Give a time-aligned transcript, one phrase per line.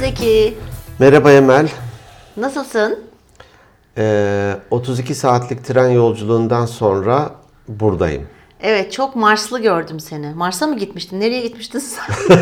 [0.00, 0.54] Zeki.
[0.98, 1.68] Merhaba Emel.
[2.36, 2.98] Nasılsın?
[3.98, 7.30] Ee, 32 saatlik tren yolculuğundan sonra
[7.68, 8.26] buradayım.
[8.60, 10.34] Evet çok Marslı gördüm seni.
[10.34, 11.20] Mars'a mı gitmiştin?
[11.20, 12.04] Nereye gitmiştin sen?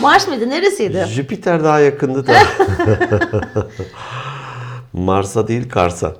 [0.00, 0.50] Mars mıydı?
[0.50, 1.04] Neresiydi?
[1.08, 2.32] Jüpiter daha yakındı da.
[4.92, 6.14] Mars'a değil Kars'a.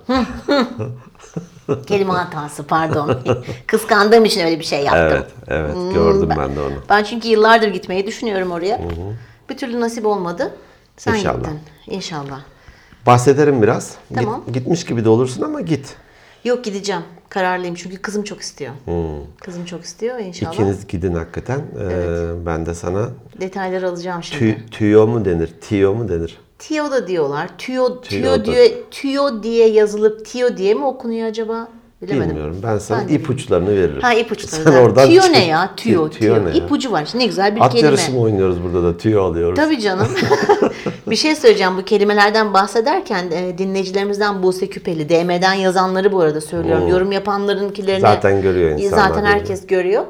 [1.86, 3.20] Kelime hatası pardon.
[3.66, 5.02] Kıskandığım için öyle bir şey yaptım.
[5.10, 6.74] Evet, evet gördüm ben de onu.
[6.88, 8.80] Ben çünkü yıllardır gitmeyi düşünüyorum oraya.
[9.50, 10.52] Bir türlü nasip olmadı.
[10.96, 11.36] Sen İnşallah.
[11.38, 11.58] gittin.
[11.86, 12.40] İnşallah.
[13.06, 13.94] Bahsederim biraz.
[14.10, 14.44] Git- Tamam.
[14.52, 15.94] gitmiş gibi de olursun ama git.
[16.44, 17.02] Yok gideceğim.
[17.28, 18.72] Kararlıyım çünkü kızım çok istiyor.
[19.40, 20.52] Kızım çok istiyor inşallah.
[20.52, 21.58] İkiniz gidin hakikaten.
[21.58, 23.08] Ee, ben de sana
[23.40, 24.56] Detayları alacağım şimdi.
[24.56, 26.38] tü, tüyo mu denir, tiyo mu denir?
[26.58, 27.50] Tio da diyorlar.
[27.58, 28.44] Tüyo, tüyo, da.
[28.44, 31.68] diye, tüyo diye yazılıp tio diye mi okunuyor acaba?
[32.02, 32.30] Bilemedim.
[32.30, 32.56] Bilmiyorum.
[32.62, 34.00] Ben sana Ben ipuçlarını veririm.
[34.02, 34.62] Ha ipuçları.
[34.62, 34.80] Sen da.
[34.80, 35.30] oradan Tüyo çık.
[35.30, 35.70] ne ya?
[35.76, 36.44] Tüyo, Tüyo tüyo.
[36.44, 36.54] ne ya?
[36.64, 37.08] İpucu var.
[37.14, 37.86] Ne güzel bir At kelime.
[37.86, 39.56] yarışı mı oynuyoruz burada da tüyo alıyoruz.
[39.56, 40.08] Tabii canım.
[41.06, 41.76] bir şey söyleyeceğim.
[41.76, 46.88] Bu kelimelerden bahsederken e, dinleyicilerimizden Buse Küpeli, DM'den yazanları bu arada söylüyorum.
[46.88, 50.04] Yorum yapanlarınkilerini Zaten görüyor insanlar Zaten herkes görüyor.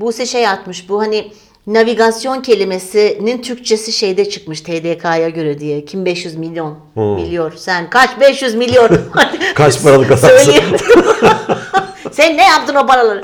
[0.00, 0.88] Buse şey atmış.
[0.88, 1.32] Bu hani
[1.66, 5.84] navigasyon kelimesinin Türkçesi şeyde çıkmış TDK'ya göre diye.
[5.84, 7.52] Kim 500 milyon milyon.
[7.56, 8.88] Sen kaç 500 milyon?
[9.54, 10.54] Kaç paralık adamsın?
[12.12, 13.22] Sen ne yaptın o paraları?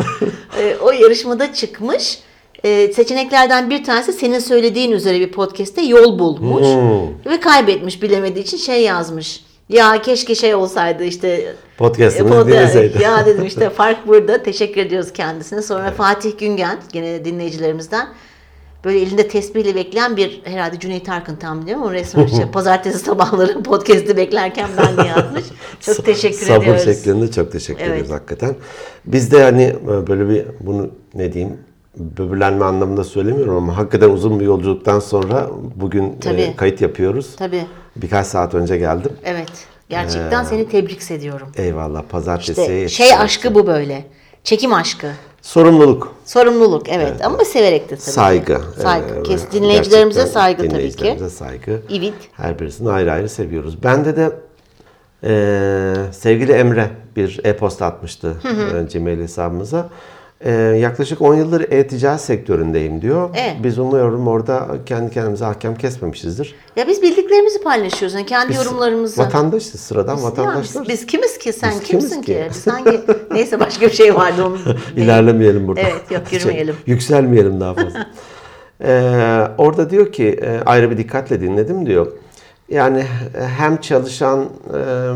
[0.61, 2.19] Ee, o yarışmada çıkmış.
[2.65, 6.67] Ee, seçeneklerden bir tanesi senin söylediğin üzere bir podcast'te yol bulmuş.
[7.27, 9.45] Ve kaybetmiş bilemediği için şey yazmış.
[9.69, 13.03] Ya keşke şey olsaydı işte Podcast'ımız e, dinleseydi.
[13.03, 14.43] Ya dedim işte fark burada.
[14.43, 15.63] Teşekkür ediyoruz kendisine.
[15.63, 18.09] Sonra Fatih Güngen gene dinleyicilerimizden
[18.85, 23.63] böyle elinde tesbihle bekleyen bir herhalde Cüneyt Arkın tam biliyorum ama resmen işte pazartesi sabahları
[23.63, 25.45] podcast'i beklerken ben diye atmış.
[25.81, 26.85] Çok teşekkür Sabır ediyoruz.
[26.85, 27.93] şeklinde çok teşekkür Evet.
[27.93, 28.55] ediyoruz hakikaten.
[29.05, 29.77] Biz de hani
[30.09, 31.57] böyle bir bunu ne diyeyim
[31.97, 36.55] böbürlenme anlamında söylemiyorum ama hakikaten uzun bir yolculuktan sonra bugün e, Tabii.
[36.57, 37.37] kayıt yapıyoruz.
[37.37, 37.67] Tabii.
[38.03, 39.13] Birkaç saat önce geldim.
[39.25, 39.51] Evet.
[39.89, 41.49] Gerçekten seni tebrik ediyorum.
[41.57, 44.05] Eyvallah pazartesiye İşte şey aşkı bu böyle.
[44.45, 45.07] Çekim aşkı.
[45.43, 48.01] Sorumluluk, Sorumluluk evet, ama severek de tabii.
[48.01, 48.61] saygı.
[48.83, 49.15] Saygı.
[49.15, 50.75] Ee, Kes, dinleyicilerimize saygı tabii ki.
[50.75, 51.83] dinleyicilerimize saygı.
[51.93, 52.13] Evet.
[52.33, 53.83] Her birisini ayrı ayrı seviyoruz.
[53.83, 54.33] Bende de
[55.25, 59.89] e, sevgili Emre bir e-posta atmıştı e, Gmail hesabımıza.
[60.41, 63.31] E, yaklaşık 10 yıldır e-ticaret sektöründeyim diyor.
[63.35, 63.57] Evet.
[63.63, 66.55] Biz umuyorum orada kendi kendimize hakem kesmemişizdir.
[66.77, 68.15] Ya biz bildiklerimizi paylaşıyoruz.
[68.15, 69.23] Yani kendi yorumlarımızı.
[69.23, 70.83] Vatandaşız, sıradan Biz- vatandaşlar.
[70.83, 71.53] biz, biz kimiz ki?
[71.53, 72.27] Sen Biz kimsin ki?
[72.27, 72.47] ki?
[72.51, 73.01] Biz hangi...
[73.31, 74.59] Neyse başka bir şey vardı onun.
[74.97, 75.81] İlerlemeyelim burada.
[75.81, 76.75] Evet, yok, yürümeyelim.
[76.75, 78.07] Şey, yükselmeyelim daha fazla.
[78.85, 82.13] Ee, orada diyor ki e, ayrı bir dikkatle dinledim diyor.
[82.69, 85.13] Yani e, hem çalışan e,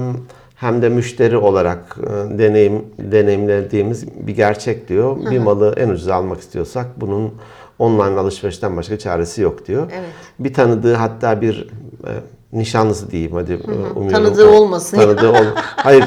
[0.63, 5.31] hem de müşteri olarak e, deneyim deneyimlediğimiz bir gerçek diyor.
[5.31, 7.35] Bir malı en ucuz almak istiyorsak bunun
[7.79, 9.87] online alışverişten başka çaresi yok diyor.
[9.95, 10.09] Evet.
[10.39, 11.69] Bir tanıdığı hatta bir
[12.07, 12.11] e,
[12.53, 13.53] nişanlısı diyeyim hadi.
[13.53, 13.57] e,
[13.97, 14.09] umuyorum.
[14.25, 14.97] Tanıdığı olmasın.
[14.97, 15.45] Tanıdığı ol.
[15.57, 16.05] Hayır.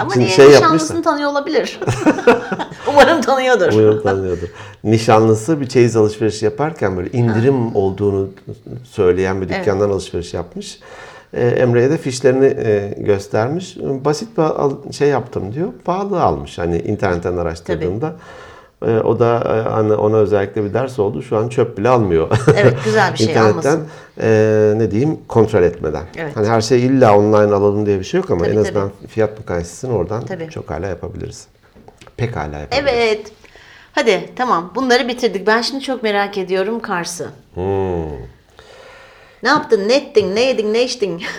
[0.00, 1.02] Ama Şimdi niye şey nişanlısını yapmışlar.
[1.02, 1.80] tanıyor olabilir.
[2.88, 3.72] Umarım tanıyordur.
[3.72, 4.48] Umarım tanıyordur.
[4.84, 8.28] Nişanlısı bir çeyiz alışverişi yaparken böyle indirim olduğunu
[8.84, 10.78] söyleyen bir dükkandan alışveriş yapmış.
[11.34, 13.76] Ee, Emre'ye de fişlerini e, göstermiş.
[13.80, 15.68] Basit bir şey yaptım diyor.
[15.84, 18.12] Pahalı almış hani internetten araştırdığında.
[18.86, 21.22] Ee, o da e, hani ona özellikle bir ders oldu.
[21.22, 22.28] Şu an çöp bile almıyor.
[22.56, 23.86] Evet, güzel bir şey, İnternetten almasın.
[24.20, 26.02] e, ne diyeyim kontrol etmeden.
[26.16, 26.36] Evet.
[26.36, 29.38] Hani her şey illa online alalım diye bir şey yok ama Tabii, en azından fiyat
[29.38, 30.48] mukayesesini oradan Tabii.
[30.50, 31.46] çok hala yapabiliriz.
[32.16, 32.92] Pekala yapabiliriz.
[32.94, 33.32] Evet.
[33.92, 35.46] Hadi tamam bunları bitirdik.
[35.46, 37.28] Ben şimdi çok merak ediyorum Kars'ı.
[37.54, 37.62] Hmm.
[39.42, 39.88] Ne yaptın?
[39.88, 40.36] Ne ettin?
[40.36, 40.74] Ne yedin?
[40.74, 41.22] Ne içtin?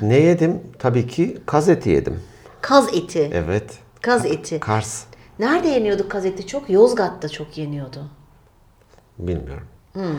[0.00, 0.60] Ne yedim?
[0.78, 2.20] Tabii ki kaz eti yedim.
[2.60, 3.30] Kaz eti.
[3.32, 3.78] Evet.
[4.00, 4.60] Kaz eti.
[4.60, 5.04] Kars.
[5.38, 6.70] Nerede yeniyordu kaz eti çok?
[6.70, 8.10] Yozgat'ta çok yeniyordu.
[9.18, 9.66] Bilmiyorum.
[9.92, 10.16] Hmm.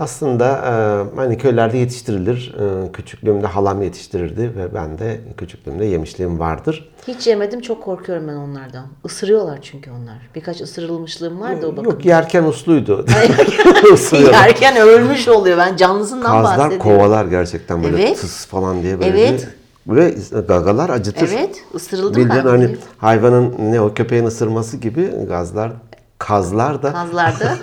[0.00, 0.72] Aslında e,
[1.16, 2.54] hani köylerde yetiştirilir.
[2.88, 6.90] E, küçüklüğümde halam yetiştirirdi ve ben de küçüklüğümde yemişliğim vardır.
[7.08, 8.86] Hiç yemedim çok korkuyorum ben onlardan.
[9.04, 10.16] Isırıyorlar çünkü onlar.
[10.34, 11.84] Birkaç ısırılmışlığım var da o bakın.
[11.90, 13.06] Yok yerken usluydu.
[14.32, 15.58] Yerken ölmüş oluyor.
[15.58, 16.78] Ben canlısından Kazlar bahsediyorum.
[16.78, 18.20] kovalar gerçekten böyle Evet.
[18.20, 19.40] tıs falan diye böyle Evet.
[19.40, 19.60] bir-
[19.96, 20.14] ve
[20.48, 21.28] gagalar acıtır.
[21.32, 22.50] Evet, ısırıldım Bildiğin ben.
[22.50, 25.72] hani hayvanın ne o köpeğin ısırması gibi gazlar
[26.20, 27.56] kazlar da Kazlarda.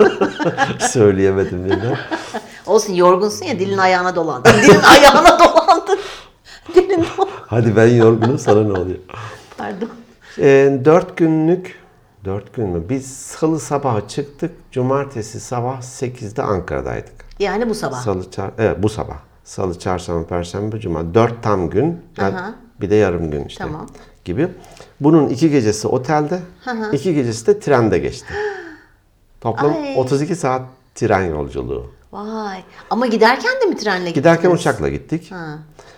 [0.88, 1.98] söyleyemedim birden.
[2.65, 4.50] Olsun yorgunsun ya dilin ayağına dolandı.
[4.63, 5.92] Dilin ayağına dolandı.
[6.75, 7.31] Dilin dolandı.
[7.48, 8.98] Hadi ben yorgunum sana ne oluyor?
[9.57, 9.89] Pardon.
[10.39, 11.80] Ee, dört günlük,
[12.25, 12.83] dört gün mü?
[12.89, 14.51] Biz salı sabahı çıktık.
[14.71, 17.15] Cumartesi sabah 8'de Ankara'daydık.
[17.39, 18.01] Yani bu sabah.
[18.01, 19.18] Salı, çar evet bu sabah.
[19.44, 21.13] Salı, çarşamba, perşembe, cuma.
[21.13, 22.01] Dört tam gün.
[22.18, 22.53] Yani Aha.
[22.81, 23.63] bir de yarım gün işte.
[23.63, 23.88] Tamam.
[24.25, 24.48] Gibi.
[24.99, 26.39] Bunun iki gecesi otelde,
[26.91, 28.33] iki gecesi de trende geçti.
[29.41, 29.94] Toplam Ay.
[29.97, 30.61] 32 saat
[30.95, 31.91] tren yolculuğu.
[32.11, 32.63] Vay.
[32.89, 34.13] Ama giderken de mi trenle gittiniz?
[34.13, 35.31] Giderken uçakla gittik.
[35.31, 35.57] Ha.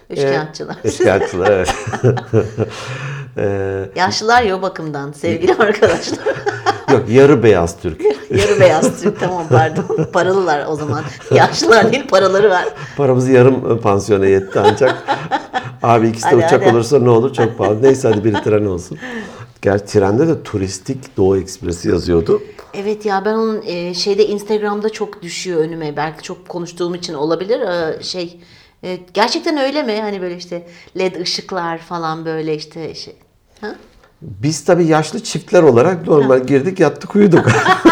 [0.10, 0.78] Ee, Üçkağıtçılar.
[0.84, 1.75] Üçkağıtçılar evet.
[3.38, 6.19] Ee, Yaşlılar ya o bakımdan sevgili arkadaşlar.
[6.92, 8.02] Yok yarı beyaz Türk.
[8.30, 10.04] Yarı beyaz Türk tamam pardon.
[10.14, 11.04] Paralılar o zaman.
[11.32, 12.66] Yaşlılar değil paraları var.
[12.98, 14.96] Paramız yarım pansiyona yetti ancak.
[15.84, 16.70] Abi ikisi de Hadi, uçak hadi.
[16.76, 17.82] olursa ne olur çok pahalı.
[17.82, 18.98] Neyse hadi biri tren olsun.
[19.62, 22.42] Gerçi trende de turistik Doğu Ekspresi yazıyordu.
[22.74, 25.98] Evet ya ben onun e, şeyde Instagram'da çok düşüyor önüme.
[25.98, 27.60] Belki çok konuştuğum için olabilir.
[27.62, 28.40] E, şey
[28.84, 30.00] e, gerçekten öyle mi?
[30.02, 33.16] Hani böyle işte led ışıklar falan böyle işte şey.
[33.62, 33.76] Ha?
[34.21, 37.45] Biz tabii yaşlı çiftler olarak normal girdik yattık uyuduk.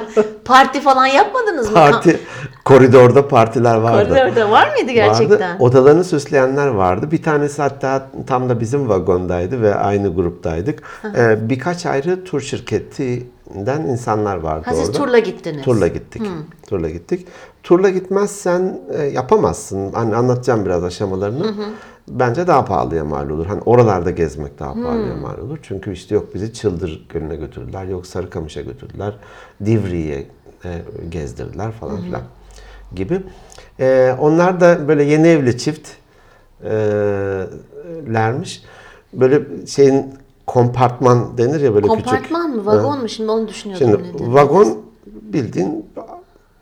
[0.44, 1.74] Parti falan yapmadınız mı?
[1.74, 2.20] Parti
[2.64, 4.08] koridorda partiler vardı.
[4.08, 5.40] Koridorda var mıydı gerçekten?
[5.40, 5.62] Vardı.
[5.62, 7.10] Odalarını süsleyenler vardı.
[7.10, 10.82] Bir tanesi hatta tam da bizim vagondaydı ve aynı gruptaydık.
[11.16, 14.98] Ee, birkaç ayrı tur şirketinden insanlar vardı Ha siz orada.
[14.98, 15.64] turla gittiniz.
[15.64, 16.22] Turla gittik.
[16.66, 17.26] Turla gittik.
[17.62, 19.92] Turla gitmezsen e, yapamazsın.
[19.92, 21.54] Hani anlatacağım biraz aşamalarını.
[22.08, 23.46] Bence daha pahalıya mal olur.
[23.46, 25.58] Hani oralarda gezmek daha pahalıya mal olur.
[25.62, 27.84] Çünkü işte yok bizi Çıldır Gölü'ne götürdüler.
[27.84, 29.14] Yok Sarıkamış'a götürdüler.
[29.64, 30.26] Divriğe
[30.64, 32.22] e, gezdirdiler falan filan
[32.94, 33.22] gibi.
[33.80, 35.88] E, onlar da böyle yeni evli çift
[36.64, 36.70] e,
[38.12, 38.62] lermiş.
[39.12, 40.14] Böyle şeyin
[40.46, 42.04] kompartman denir ya böyle küçük.
[42.04, 42.66] Kompartman mı?
[42.66, 43.08] Vagon mu?
[43.08, 44.02] Şimdi onu düşünüyordum.
[44.18, 45.86] Şimdi vagon bildiğin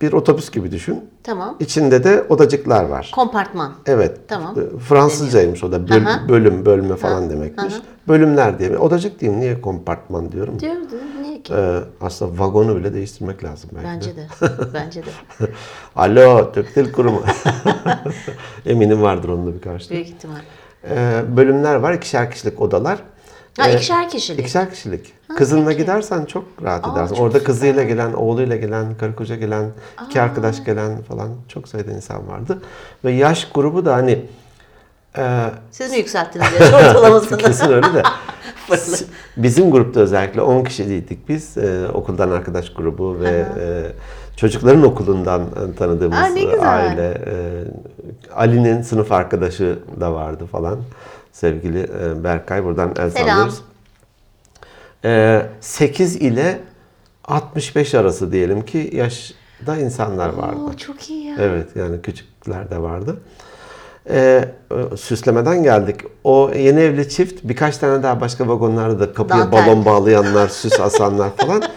[0.00, 1.10] bir otobüs gibi düşün.
[1.22, 1.56] Tamam.
[1.60, 3.10] İçinde de odacıklar var.
[3.14, 3.72] Kompartman.
[3.86, 4.18] Evet.
[4.28, 4.54] Tamam.
[4.88, 5.88] Fransızcaymış o da.
[5.88, 6.28] Böl- Aha.
[6.28, 7.74] bölüm, bölme falan demekmiş.
[8.08, 8.78] Bölümler diye.
[8.78, 9.40] Odacık diyeyim.
[9.40, 10.60] Niye kompartman diyorum?
[10.60, 10.94] Diyordu.
[11.22, 11.54] Niye ki?
[11.56, 14.20] Ee, aslında vagonu bile değiştirmek lazım belki Bence de.
[14.20, 14.74] de.
[14.74, 15.10] Bence de.
[15.96, 17.22] Alo, Türk Dil Kurumu.
[18.66, 19.90] Eminim vardır onun da bir karşılığı.
[19.94, 20.36] Büyük ihtimal.
[20.90, 21.92] Ee, bölümler var.
[21.92, 22.98] ikişer kişilik odalar.
[23.58, 24.40] Ha Ee, ikişer kişilik.
[24.40, 25.12] İkişer kişilik.
[25.36, 27.14] Kızınla gidersen çok rahat Aa, edersin.
[27.14, 29.70] çok Orada kızıyla gelen, oğluyla gelen, karı koca gelen,
[30.06, 32.62] iki arkadaş gelen falan çok sayıda insan vardı.
[33.04, 34.24] Ve yaş grubu da hani
[35.18, 37.38] e, Siz mi yükselttiniz yaş ortalamasını?
[37.42, 38.02] kesin öyle de
[39.36, 41.56] bizim grupta özellikle 10 kişiydik biz.
[41.58, 43.92] E, okuldan arkadaş grubu ve e,
[44.36, 46.74] çocukların okulundan e, tanıdığımız Aa, güzel.
[46.76, 47.08] aile.
[47.26, 47.34] E,
[48.34, 50.78] Ali'nin sınıf arkadaşı da vardı falan.
[51.32, 53.28] Sevgili e, Berkay buradan el Selam.
[53.28, 53.62] sallıyoruz.
[55.04, 56.60] Ee, 8 ile
[57.24, 60.60] 65 arası diyelim ki yaşta insanlar vardı.
[60.68, 61.36] Oo, çok iyi ya.
[61.38, 63.20] Evet yani küçükler de vardı.
[64.10, 64.44] Ee,
[64.92, 65.96] e, süslemeden geldik.
[66.24, 69.66] O yeni evli çift birkaç tane daha başka vagonlarda da kapıya Dantel.
[69.66, 71.62] balon bağlayanlar, süs asanlar falan.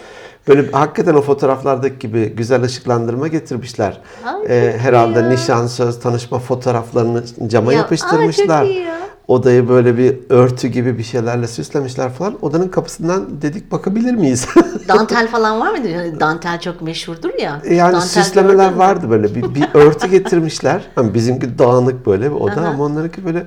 [0.48, 4.00] Böyle hakikaten o fotoğraflardaki gibi güzel ışıklandırma getirmişler.
[4.24, 5.28] Ay, Ee, herhalde ya.
[5.28, 8.62] nişan, söz, tanışma fotoğraflarını cama Ya, yapıştırmışlar.
[8.62, 8.94] ay, ya.
[9.28, 12.34] Odayı böyle bir örtü gibi bir şeylerle süslemişler falan.
[12.42, 14.48] Odanın kapısından dedik bakabilir miyiz?
[14.88, 15.88] Dantel falan var mıydı?
[15.88, 17.60] Yani dantel çok meşhurdur ya.
[17.70, 19.34] yani Dantel süslemeler vardı böyle.
[19.34, 20.82] Bir, bir örtü getirmişler.
[20.94, 22.68] Hani bizimki dağınık böyle bir oda Aha.
[22.68, 23.46] ama onlarınki böyle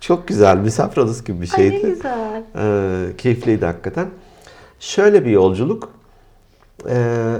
[0.00, 0.56] çok güzel.
[0.56, 1.86] Misafir odası gibi bir Ay ne şeydi.
[1.86, 2.42] güzel.
[2.56, 4.06] Ee, keyifliydi hakikaten.
[4.80, 5.88] Şöyle bir yolculuk.
[6.88, 7.36] Ee,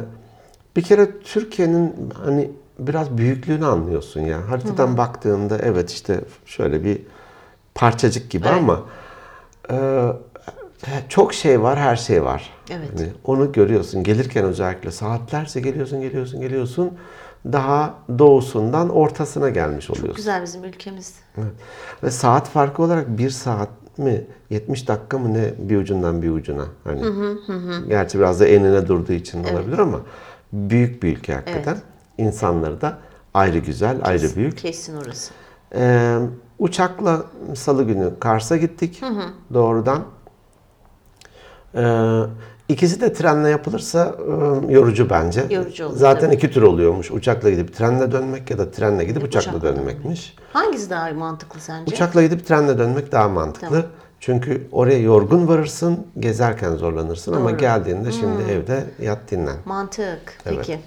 [0.76, 4.50] bir kere Türkiye'nin hani biraz büyüklüğünü anlıyorsun ya.
[4.50, 7.02] Haritadan baktığında evet işte şöyle bir
[7.74, 8.58] parçacık gibi Evet.
[8.58, 8.82] ama
[9.70, 10.08] e,
[11.08, 12.50] çok şey var, her şey var.
[12.70, 12.88] Evet.
[12.96, 14.02] Hani onu görüyorsun.
[14.02, 16.92] Gelirken özellikle saatlerce geliyorsun, geliyorsun, geliyorsun.
[17.44, 20.14] Daha doğusundan ortasına gelmiş oluyorsun.
[20.16, 21.14] Güzel bizim ülkemiz.
[21.38, 21.52] Evet.
[22.02, 23.68] Ve saat farkı olarak bir saat
[23.98, 26.64] mi 70 dakika mı ne bir ucundan bir ucuna.
[26.84, 27.02] Hani
[27.88, 30.00] gerçi biraz da enine durduğu için olabilir ama
[30.52, 31.76] büyük bir ülke hakikaten.
[32.18, 32.98] İnsanları da
[33.34, 34.58] ayrı güzel, ayrı büyük.
[34.58, 35.32] Kesin orası.
[35.74, 36.18] Ee,
[36.58, 37.24] uçakla
[37.54, 39.02] salı günü Kars'a gittik
[39.54, 40.04] doğrudan.
[41.74, 42.22] Ee,
[42.68, 44.14] ikisi de trenle yapılırsa
[44.68, 45.44] e, yorucu bence.
[45.50, 46.34] Yorucu olur, Zaten tabii.
[46.34, 47.10] iki tür oluyormuş.
[47.10, 50.36] Uçakla gidip trenle dönmek ya da trenle gidip uçakla, uçakla dönmekmiş.
[50.52, 51.94] Hangisi daha mantıklı sence?
[51.94, 53.68] Uçakla gidip trenle dönmek daha mantıklı.
[53.68, 53.84] Tamam.
[54.20, 57.58] Çünkü oraya yorgun varırsın, gezerken zorlanırsın ama Doğru.
[57.58, 59.56] geldiğinde şimdi evde yat dinlen.
[59.64, 60.38] Mantık.
[60.44, 60.80] Peki.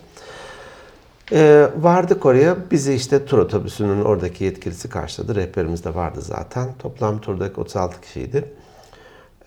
[1.34, 2.56] Ee, vardık oraya.
[2.72, 5.36] Bizi işte tur otobüsünün oradaki yetkilisi karşıladı.
[5.36, 6.70] Rehberimiz de vardı zaten.
[6.80, 8.54] Toplam turdaki 36 kişiydi.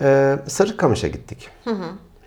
[0.00, 1.48] Ee, Sarıkamış'a gittik.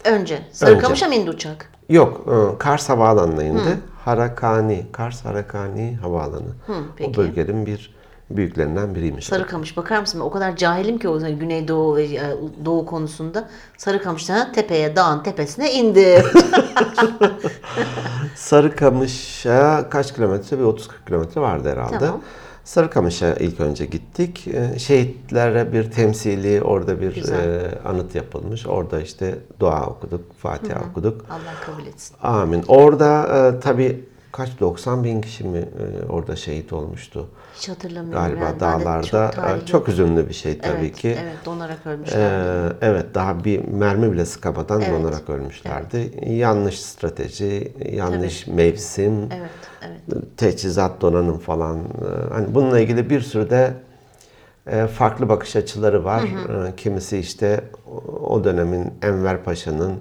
[0.08, 0.40] Önce.
[0.52, 1.72] Sarıkamış'a mı indi uçak?
[1.90, 3.80] Yok, e, Kars Havaalanı'na indi.
[4.06, 6.50] Harakani, Kars Harakani Havaalanı.
[6.70, 7.18] o peki.
[7.18, 7.98] bölgenin bir
[8.30, 9.26] büyüklerinden biriymiş.
[9.26, 10.20] Sarıkamış bakar mısın?
[10.20, 13.50] O kadar cahilim ki o zaman Güneydoğu ve e, Doğu konusunda.
[13.78, 16.24] Sarıkamış'tan tepeye, dağın tepesine indi.
[18.36, 20.60] Sarıkamış'a kaç kilometre?
[20.60, 22.00] Bir 30-40 kilometre vardı herhalde.
[22.00, 22.22] Tamam.
[22.68, 24.48] Sarıkamış'a ilk önce gittik.
[24.48, 27.50] Ee, Şehitlere bir temsili, orada bir Güzel.
[27.50, 28.68] e, anıt yapılmış.
[28.68, 31.26] Orada işte dua okuduk, Fatiha okuduk.
[31.30, 32.16] Allah kabul etsin.
[32.24, 32.64] Amin.
[32.68, 34.06] Orada e, tabii
[34.38, 37.28] kaç 90 bin kişi mi e, orada şehit olmuştu?
[37.56, 38.24] Hiç hatırlamıyorum.
[38.24, 38.60] Galiba yani.
[38.60, 39.32] Dağlarda.
[39.32, 41.18] çok, E, çok üzünlü bir şey tabii evet, ki.
[41.22, 42.68] Evet donarak ölmüşler.
[42.68, 44.92] Ee, evet daha bir mermi bile sıkamadan Evet.
[44.94, 46.12] donarak ölmüşlerdi.
[46.30, 49.50] Yanlış strateji, yanlış mevsim, evet,
[49.82, 50.38] evet.
[50.38, 51.78] teçhizat donanım falan.
[51.78, 53.74] Ee, Hani bununla ilgili bir sürü de
[54.68, 56.22] e, farklı bakış açıları var.
[56.24, 57.62] Ee, Kimisi işte
[58.22, 59.96] o- dönemin Enver Paşa'nın e,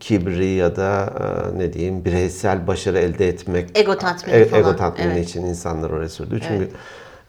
[0.00, 1.12] kibri ya da
[1.54, 4.62] e, ne diyeyim bireysel başarı elde etmek Ego tatmini e- falan.
[4.62, 5.28] ego tatmini Evet.
[5.28, 6.40] için insanlar oraya sürdü.
[6.48, 6.68] Çünkü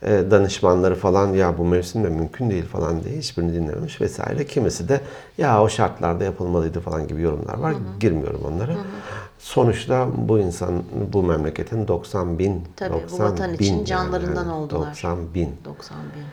[0.04, 4.46] e, danışmanları falan ya bu mevsimde mümkün değil falan diye hiçbirini dinlememiş vesaire.
[4.46, 5.02] Kimisi de
[5.38, 7.74] ya o şartlarda yapılmalıydı falan gibi yorumlar var.
[8.00, 8.74] Girmiyorum onlara.
[9.40, 10.84] Sonuçta bu insan,
[11.14, 14.88] bu memleketin 90 bin, Tabii, bu 90 vatan bin için yani, canlarından evet, oldular.
[14.90, 16.26] 90 bin 90 bin.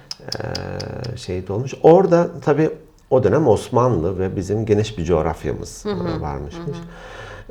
[1.12, 1.74] e, şehit olmuş.
[1.82, 2.70] Orada tabii
[3.12, 6.78] o dönem Osmanlı ve bizim geniş bir coğrafyamız e, varmışmış.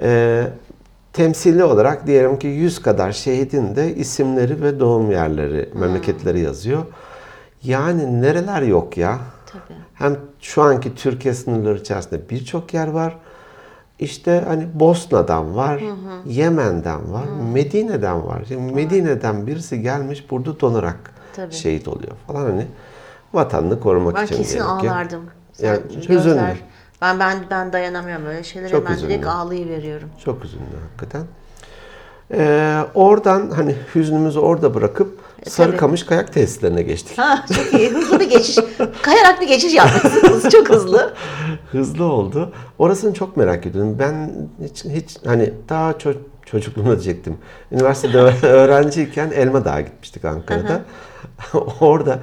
[0.02, 0.44] E,
[1.14, 6.86] temsili olarak diyelim ki 100 kadar şehidin de isimleri ve doğum yerleri, memleketleri yazıyor.
[7.64, 9.20] Yani nereler yok ya?
[9.46, 9.78] Tabii.
[9.94, 13.18] Hem şu anki Türkiye sınırları içerisinde birçok yer var.
[14.00, 15.84] İşte hani Bosna'dan var,
[16.26, 18.44] Yemen'den var, Medine'den var.
[18.48, 21.54] Şimdi Medine'den birisi gelmiş burada donarak Tabii.
[21.54, 22.68] şehit oluyor falan hani
[23.34, 25.18] vatanını korumak Ben için kesin diyelim ki.
[25.62, 26.16] Yani gözler.
[26.18, 26.56] hüzünlü.
[27.02, 28.72] Ben ben ben dayanamıyorum böyle şeylere.
[28.72, 29.28] Çok ben direkt hüzünlü.
[29.30, 30.10] ağlayıveriyorum.
[30.26, 31.22] Çok üzünlü hakikaten.
[32.34, 37.18] Ee, oradan hani hüznümüzü orada bırakıp Sarıkamış kayak tesislerine geçtik.
[37.18, 37.90] Ha çok iyi.
[37.90, 38.56] Hızlı bir geçiş.
[39.02, 40.50] Kayarak bir geçiş yapmışsınız.
[40.50, 41.14] Çok hızlı.
[41.72, 42.54] Hızlı oldu.
[42.80, 43.96] Orasını çok merak ediyordum.
[44.00, 44.32] Ben
[44.64, 47.38] hiç, hiç hani daha ço- çocukluğumda diyecektim.
[47.72, 50.82] Üniversitede öğrenciyken Elma Dağı gitmiştik Ankara'da.
[51.80, 52.20] Orada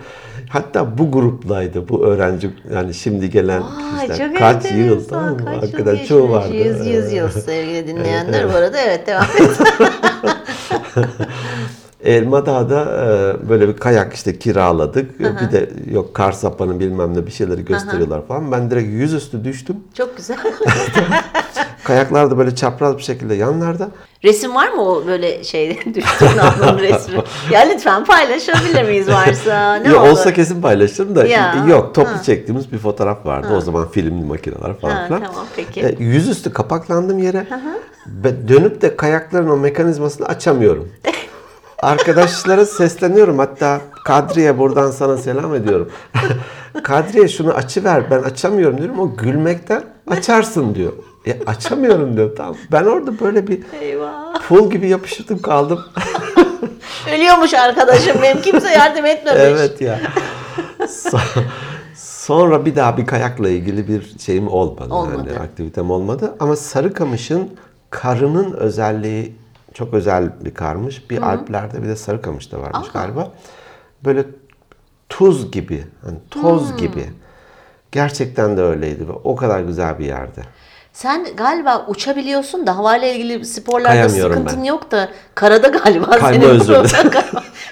[0.49, 4.29] hatta bu gruplaydı bu öğrenci yani şimdi gelen Aa, kişiler.
[4.29, 5.09] çok Kaç yıl enteresan.
[5.09, 5.37] tamam mı?
[5.45, 6.09] Kaç yıl Hakikaten geçmiş.
[6.09, 6.55] çoğu vardı.
[6.55, 8.53] Yüz, yüz yıl sevgili dinleyenler.
[8.53, 9.59] Bu arada evet devam et.
[12.09, 15.21] Elma Dağı'da e, böyle bir kayak işte kiraladık.
[15.21, 18.53] Bir de yok kar sapanı bilmem ne bir şeyleri gösteriyorlar falan.
[18.53, 19.77] Ben direkt yüzüstü düştüm.
[19.95, 20.37] Çok güzel.
[21.85, 23.89] Kayaklar da böyle çapraz bir şekilde yanlarda.
[24.25, 27.15] Resim var mı o böyle şey düştüğün anın resmi?
[27.53, 29.75] Ya lütfen paylaşabilir miyiz varsa?
[29.75, 30.09] Ne ya olur?
[30.11, 32.23] olsa kesin paylaşırım da Ya, yok toplu ha.
[32.23, 33.49] çektiğimiz bir fotoğraf vardı.
[33.57, 35.23] O zaman filmli makineler falan Ha, filan.
[35.27, 35.81] tamam, peki.
[35.81, 37.47] E, yüzüstü kapaklandım yere.
[38.07, 40.89] Ve dönüp de kayakların o mekanizmasını açamıyorum.
[41.83, 43.39] Arkadaşlara sesleniyorum.
[43.39, 45.91] Hatta Kadriye buradan sana selam ediyorum.
[46.83, 48.99] Kadriye şunu açıver ben açamıyorum diyorum.
[49.01, 50.93] O gülmekten açarsın diyor.
[51.27, 52.37] E, açamıyorum diyor.
[52.37, 52.57] Tamam.
[52.73, 54.49] Ben orada böyle bir Eyvah.
[54.49, 55.81] pul gibi yapıştım kaldım.
[57.15, 58.43] Ölüyormuş arkadaşım benim.
[58.43, 59.43] Kimse yardım etmemiş.
[59.45, 60.01] evet ya.
[60.81, 61.43] So-
[61.97, 64.95] Sonra bir daha bir kayakla ilgili bir şeyim olmadı.
[64.95, 65.29] Olmadı.
[65.29, 66.35] Yani aktivitem olmadı.
[66.41, 67.51] Ama Sarıkamış'ın
[67.91, 69.37] karının özelliği
[69.79, 71.11] çok özel bir karmış.
[71.11, 73.31] Bir Alplerde bir de Sarıkamış'ta varmış galiba.
[74.05, 74.25] Böyle
[75.09, 77.07] tuz gibi, hani toz gibi.
[77.93, 80.41] Gerçekten de öyleydi ve o kadar güzel bir yerde.
[80.93, 84.65] Sen galiba uçabiliyorsun da havayla ilgili sporlarda sıkıntın ben.
[84.65, 87.23] yok da karada galiba Kayma senin problem.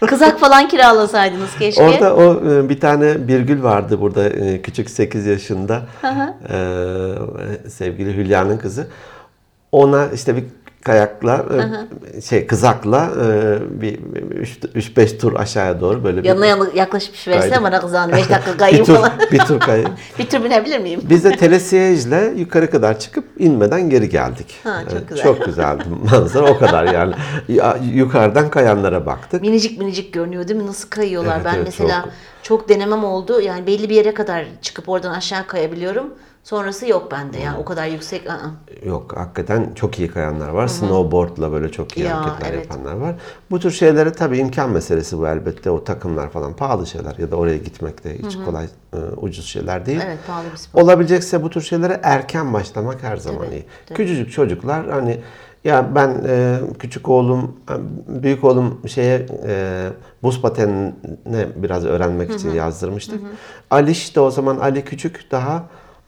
[0.07, 1.83] Kızak falan kiralasaydınız keşke.
[1.83, 6.59] Orada o e, bir tane Birgül vardı burada e, küçük 8 yaşında e,
[7.69, 8.87] sevgili Hülya'nın kızı.
[9.73, 10.45] Ona işte bir
[10.87, 11.45] kayakla
[12.16, 17.50] e, şey kızakla e, bir 3-5 tur aşağıya doğru böyle bir, Yanına yanı yaklaşmış versene
[17.50, 17.64] Kaydı.
[17.64, 19.12] bana kızağını 5 dakika bir kayayım tur, falan.
[19.33, 19.90] bir tur kayıp.
[20.19, 21.00] bir tur binebilir miyim?
[21.11, 24.55] Biz de telesiyejle yukarı kadar çıkıp inmeden geri geldik.
[24.64, 25.25] Ha, çok güzel.
[25.25, 27.14] Çok güzeldi manzara o kadar yani.
[27.49, 29.43] Ya, Yukarıdan kayanlara baktık.
[29.43, 30.66] Minicik minicik görünüyor değil mi?
[30.66, 31.37] Nasıl kayıyorlar?
[31.37, 32.12] Evet, ben evet, mesela çok.
[32.43, 32.69] çok.
[32.69, 33.40] denemem oldu.
[33.40, 36.14] Yani belli bir yere kadar çıkıp oradan aşağı kayabiliyorum.
[36.47, 37.57] Sonrası yok bende ya.
[37.59, 38.26] O kadar yüksek.
[38.26, 38.50] ı-ı.
[38.88, 40.69] Yok hakikaten çok iyi kayanlar var.
[40.69, 42.65] Snowboardla böyle çok iyi Ya, hareketler evet.
[42.71, 43.15] yapanlar var.
[43.50, 45.71] Bu tür şeylere tabii imkan meselesi bu elbette.
[45.71, 49.87] O takımlar falan pahalı şeyler ya da oraya gitmek de hiç kolay e, ucuz şeyler
[49.87, 50.00] değil.
[50.07, 50.83] Evet pahalı bir spor.
[50.83, 53.65] Olabilecekse bu tür şeylere erken başlamak her zaman Tabii, iyi.
[53.87, 53.97] tabii.
[53.97, 55.21] Küçücük çocuklar hani
[55.65, 57.57] ya ben e, küçük oğlum,
[58.09, 59.87] büyük oğlum şeye e,
[60.23, 63.21] buz patenine biraz öğrenmek için yazdırmıştık.
[63.71, 65.65] Aliş de o zaman Ali küçük daha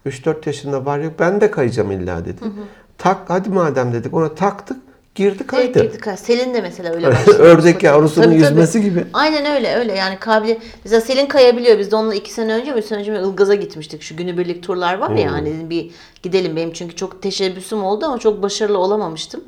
[0.06, 2.40] 3-4 yaşında var yok ben de kayacağım illa dedi.
[2.98, 4.76] Tak hadi madem dedik ona taktık
[5.14, 5.78] girdi kaydı.
[5.80, 6.18] Evet, girdik.
[6.18, 7.38] Selin de mesela öyle başladı.
[7.38, 8.44] Ördek yavrusunun Tabii, tabii.
[8.44, 9.04] yüzmesi gibi.
[9.12, 10.62] Aynen öyle öyle yani kabiliyet.
[10.84, 11.78] Mesela Selin kayabiliyor.
[11.78, 14.02] Biz de onunla iki sene önce mi sene önce mi Ilgaz'a gitmiştik.
[14.02, 15.90] Şu günübirlik turlar var ya hani bir
[16.22, 19.44] gidelim benim çünkü çok teşebbüsüm oldu ama çok başarılı olamamıştım.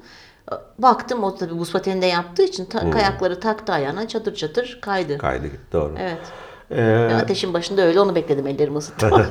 [0.78, 5.18] Baktım o tabii buz pateninde yaptığı için ta- kayakları taktı ayağına çatır çatır kaydı.
[5.18, 5.94] Kaydı doğru.
[5.98, 6.18] Evet.
[6.70, 9.10] Ee, ateşin başında öyle onu bekledim ellerimi ısıttım.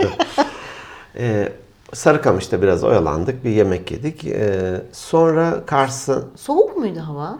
[1.17, 1.49] e,
[1.93, 3.43] Sarıkamış'ta biraz oyalandık.
[3.43, 4.25] Bir yemek yedik.
[4.25, 7.39] Ee, sonra Kars'ı Soğuk muydu hava?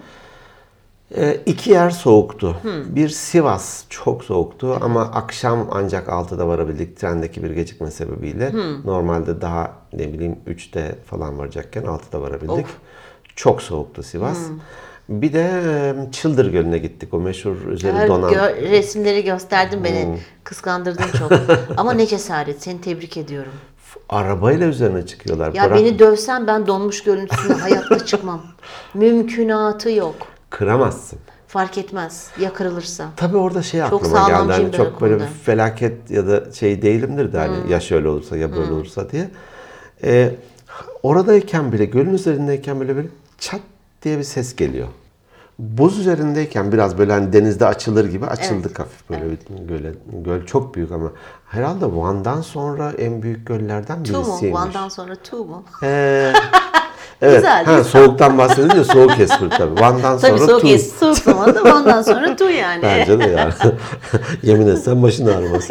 [1.15, 2.55] e, iki yer soğuktu.
[2.85, 8.53] Bir Sivas çok soğuktu ama akşam ancak 6'da varabildik trendeki bir gecikme sebebiyle.
[8.85, 12.65] Normalde daha ne bileyim 3'te falan varacakken 6'da varabildik.
[13.35, 14.39] Çok soğuktu Sivas.
[15.09, 17.13] Bir de Çıldır Gölü'ne gittik.
[17.13, 18.33] O meşhur üzeri Her donan.
[18.33, 20.05] gö- resimleri gösterdin beni.
[20.05, 20.17] Hmm.
[20.43, 21.31] Kıskandırdın çok.
[21.77, 22.61] Ama ne cesaret.
[22.63, 23.51] Seni tebrik ediyorum.
[24.09, 25.53] Arabayla üzerine çıkıyorlar.
[25.53, 28.41] Ya Bırak- beni dövsen ben donmuş görüntüsüne hayatta çıkmam.
[28.93, 30.15] Mümkünatı yok.
[30.49, 31.19] Kıramazsın.
[31.47, 32.31] Fark etmez.
[32.39, 33.09] Ya kırılırsa.
[33.15, 34.51] Tabii orada şey Çok aklıma geldi.
[34.51, 38.51] Hani çok böyle bir felaket ya da şey değilimdir de hani ya şöyle olursa ya
[38.51, 39.29] böyle olursa diye.
[40.03, 40.35] Ee,
[41.03, 43.61] oradayken bile gölün üzerindeyken bile böyle çat
[44.03, 44.87] diye bir ses geliyor.
[45.59, 49.37] Buz üzerindeyken biraz böyle hani denizde açılır gibi açıldık hafif böyle bir
[49.67, 49.93] göle.
[50.25, 51.11] Göl çok büyük ama
[51.47, 54.17] herhalde Van'dan sonra en büyük göllerden Tu mu?
[54.27, 54.59] birisiymiş.
[54.59, 55.63] Van'dan sonra tu mu?
[55.83, 56.33] Ee,
[57.21, 57.35] evet.
[57.35, 59.81] Güzel, ha, soğuktan bahsedince soğuk espri tabii.
[59.81, 60.67] Van'dan Tabii sonra soğuk, tu.
[60.67, 62.83] es, soğuk zamanda Van'dan sonra tu yani.
[62.83, 63.53] Bence de yani.
[64.43, 65.67] Yemin etsem başın ağrımaz.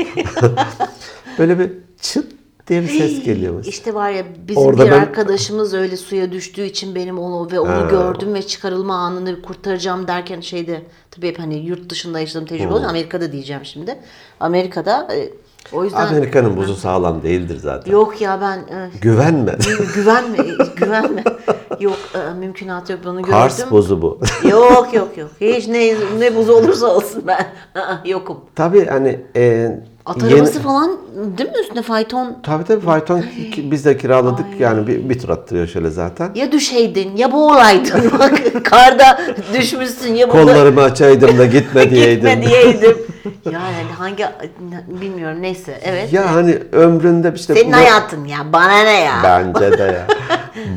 [1.39, 1.71] Böyle bir
[2.01, 2.27] çıt
[2.69, 3.65] diye bir ses geliyor.
[3.65, 7.61] İşte var ya bizim Orada bir ben- arkadaşımız öyle suya düştüğü için benim onu ve
[7.61, 12.73] onu gördüm ve çıkarılma anını kurtaracağım derken şeyde tabii hep hani yurt dışında yaşadığım tecrübe
[12.73, 12.87] oldu.
[12.89, 13.99] Amerika'da diyeceğim şimdi.
[14.41, 15.31] Amerika'da e,
[15.73, 17.93] o yüzden Amerika'nın buzu sağlam değildir zaten.
[17.93, 19.57] yok ya ben e, Güvenme.
[19.95, 20.37] güvenme
[20.77, 21.25] güvenme
[21.81, 23.71] yok e, mümkünatı yok bunu Kars gördüm.
[23.73, 24.19] buzu bu.
[24.49, 25.31] Yok yok yok.
[25.41, 27.47] Hiç ne ne buzu olursa olsun ben
[28.05, 28.41] yokum.
[28.55, 29.71] Tabii hani e,
[30.09, 30.91] At yeni- arabası falan
[31.39, 32.37] değil mi üstüne fayton?
[32.43, 33.25] Tabii tabii fayton
[33.59, 36.31] biz de kiraladık yani bir, bir tur attırıyor şöyle zaten.
[36.35, 38.13] Ya düşeydin ya boğulaydın.
[38.19, 39.21] Bak karda
[39.55, 42.31] düşmüşsün ya burada Kollarımı açaydım da gitme diyeydim.
[42.41, 42.97] gitme diyeydim.
[43.53, 44.27] yani hangi
[45.01, 46.13] bilmiyorum neyse evet.
[46.13, 49.13] Ya hani ömründe işte Senin bu- hayatın ya bana ne ya.
[49.25, 50.07] Bence de ya.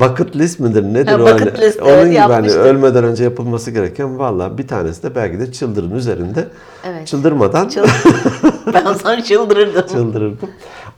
[0.00, 1.60] Bucket list midir nedir Ha, o hani?
[1.60, 2.60] list, Onun evet, gibi hani yapmıştık.
[2.60, 6.48] ölmeden önce yapılması gereken valla bir tanesi de belki de çıldırın üzerinde.
[6.84, 7.06] Evet.
[7.06, 7.70] Çıldırmadan
[8.74, 9.86] ben sana çıldırırdım.
[9.86, 10.50] çıldırırdım.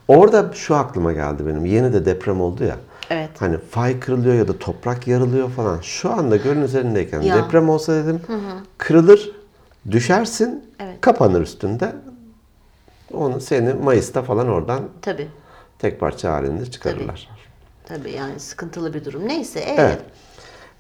[0.09, 1.67] Orada şu aklıma geldi benim.
[1.67, 2.77] Yeni de deprem oldu ya.
[3.11, 3.31] Evet.
[3.39, 5.79] Hani fay kırılıyor ya da toprak yarılıyor falan.
[5.83, 7.37] Şu anda gölün üzerindeyken Ya.
[7.37, 8.21] deprem olsa dedim
[8.79, 9.31] kırılır,
[9.91, 11.01] düşersin, Evet.
[11.01, 11.93] kapanır üstünde.
[13.13, 15.29] Onu seni Mayıs'ta falan oradan Tabii.
[15.79, 17.29] tek parça halinde çıkarırlar.
[17.85, 19.29] Tabii yani sıkıntılı bir durum.
[19.29, 19.79] Neyse evet.
[19.81, 20.03] Evet.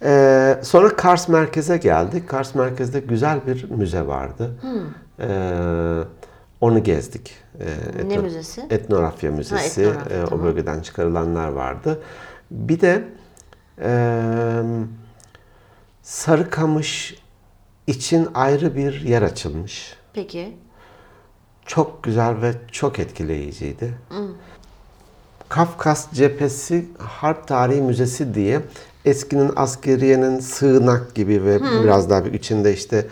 [0.02, 2.28] Ee, sonra Kars merkeze geldik.
[2.28, 4.50] Kars merkezde güzel bir müze vardı.
[5.20, 6.00] Ee,
[6.60, 7.34] onu gezdik.
[7.60, 7.64] Ee,
[8.08, 8.62] Ne etno- müzesi?
[8.70, 9.82] Etnografya Müzesi.
[9.82, 10.44] etnografya, Ee, O tamam.
[10.44, 12.02] bölgeden çıkarılanlar vardı.
[12.50, 13.04] Bir de
[13.82, 14.22] e,
[16.02, 17.14] Sarıkamış
[17.86, 19.96] için ayrı bir yer açılmış.
[20.12, 20.56] Peki.
[21.66, 23.94] Çok güzel ve çok etkileyiciydi.
[25.48, 28.60] Kafkas Cephesi Harp Tarihi Müzesi diye
[29.04, 33.06] eskinin askeriyenin sığınak gibi ve biraz daha bir içinde işte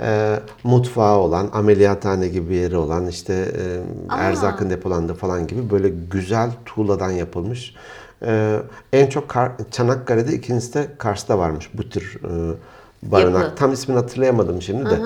[0.00, 5.88] e, mutfağı olan, ameliyathane gibi bir yeri olan, işte e, erzakın depolandığı falan gibi böyle
[6.10, 7.74] güzel tuğladan yapılmış.
[8.22, 8.56] E,
[8.92, 12.54] en çok Kar- Çanakkale'de, ikincisi de Kars'ta varmış bu tür e,
[13.02, 13.42] barınak.
[13.42, 13.54] Yapı.
[13.56, 14.98] Tam ismini hatırlayamadım şimdi de.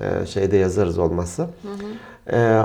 [0.00, 1.46] E, şeyde yazarız olmazsa.
[2.32, 2.60] E,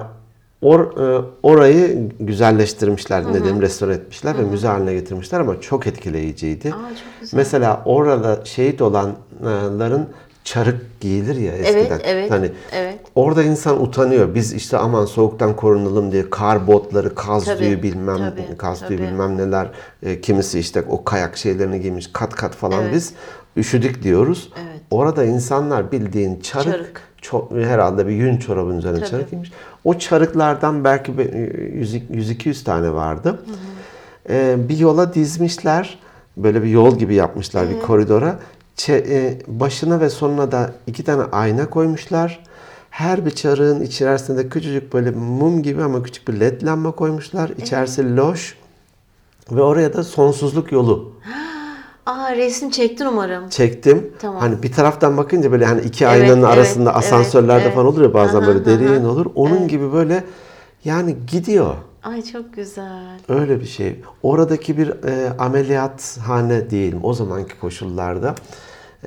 [0.62, 6.67] or, e, orayı güzelleştirmişler, ne diyeyim, restore etmişler ve müze haline getirmişler ama çok etkileyiciydi.
[6.67, 7.38] Aa, çok güzel.
[7.38, 10.07] Mesela orada şehit olanların
[10.43, 11.99] çarık giyilir ya eskiden.
[12.03, 12.99] evet, Hani evet.
[13.15, 14.36] Orada insan utanıyor.
[14.36, 18.99] Biz işte aman soğuktan korunalım diye kar botları, kaz Tabii, tüyü bilmem, tabii, kaz tüyü
[18.99, 19.07] tabii.
[19.07, 19.67] bilmem neler.
[20.03, 22.93] E, kimisi işte o kayak şeylerini giymiş kat kat falan Evet.
[22.93, 23.13] biz
[23.57, 24.51] üşüdük diyoruz.
[24.63, 24.81] Evet.
[24.91, 27.01] Orada insanlar bildiğin çarık, Çarık.
[27.21, 29.09] ço- herhalde bir yün çorabın üzerine Tabii.
[29.09, 29.51] çarık giymiş.
[29.83, 33.39] O çarıklardan belki bir 100-200 tane vardı.
[34.29, 35.99] E, bir yola dizmişler.
[36.37, 38.39] Böyle bir yol gibi yapmışlar bir koridora.
[38.77, 42.43] Çe- e, başına ve sonuna da iki tane ayna koymuşlar.
[42.89, 47.49] Her bir çarığın içerisinde küçücük böyle mum gibi ama küçük bir led lamba koymuşlar.
[47.49, 48.55] İçerisi loş.
[49.51, 51.13] Ve oraya da sonsuzluk yolu
[52.12, 53.50] Aa resim çektin umarım.
[53.50, 54.13] çektim.
[54.19, 54.39] Tamam.
[54.41, 57.74] Hani bir taraftan bakınca böyle hani iki Evet, aynanın evet, arasında evet, asansörlerde evet.
[57.76, 59.12] falan olur ya bazen Aha, böyle derin aha.
[59.12, 59.26] olur.
[59.36, 60.24] Onun gibi böyle
[60.86, 61.74] yani gidiyor.
[62.04, 63.19] Ay çok güzel.
[63.30, 64.00] Öyle bir şey.
[64.24, 68.36] Oradaki bir e, ameliyathane diyelim o zamanki koşullarda.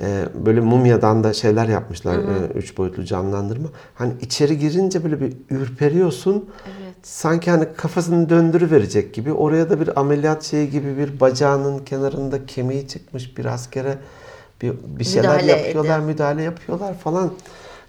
[0.01, 2.15] E, böyle mumyadan da şeyler yapmışlar.
[2.15, 3.67] e, üç boyutlu canlandırma.
[3.95, 6.45] Hani içeri girince böyle bir ürperiyorsun.
[6.65, 6.84] Evet.
[7.05, 9.33] Sanki hani kafasını döndürüverecek gibi.
[9.33, 13.97] Oraya da bir ameliyat şeyi gibi bir bacağının kenarında kemiği çıkmış bir askere
[14.61, 17.33] bir, bir şeyler Müdahale yapıyorlar, müdahale yapıyorlar falan.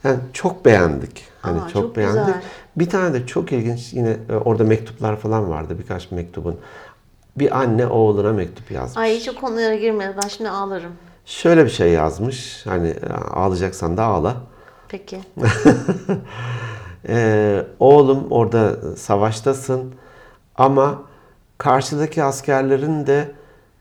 [0.05, 1.25] Yani çok beğendik.
[1.43, 2.27] Hani Aa, çok, çok beğendik.
[2.27, 2.43] güzel.
[2.77, 6.57] Bir tane de çok ilginç yine e, orada mektuplar falan vardı birkaç mektubun.
[7.37, 8.97] Bir anne oğluna mektup yazmış.
[8.97, 10.15] Ay hiç o konulara girme.
[10.23, 10.93] Ben şimdi ağlarım.
[11.27, 12.67] Şöyle bir şey yazmış.
[12.67, 12.95] Hani
[13.35, 14.37] ağlayacaksan da ağla.
[14.89, 15.21] Peki.
[17.09, 19.95] Ee, oğlum orada savaştasın
[20.55, 21.03] ama
[21.59, 23.31] karşıdaki askerlerin de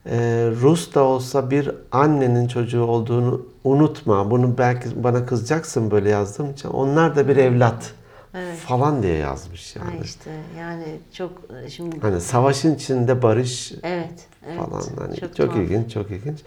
[0.05, 0.17] e,
[0.61, 4.31] Rus da olsa bir annenin çocuğu olduğunu unutma.
[4.31, 6.69] Bunu belki bana kızacaksın böyle yazdığım için.
[6.69, 7.93] Onlar da bir evlat
[8.38, 8.57] Evet.
[8.57, 9.89] falan diye yazmış yani.
[9.89, 10.83] Ay işte yani
[11.13, 11.31] çok
[11.65, 14.27] e, şimdi Hani savaşın içinde barış evet.
[14.47, 14.83] evet falan.
[14.99, 15.55] Hani çok, tuhaf.
[15.55, 16.39] ilginç, çok ilginç.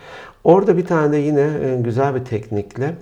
[0.44, 2.94] Orada bir tane de yine e, güzel bir teknikle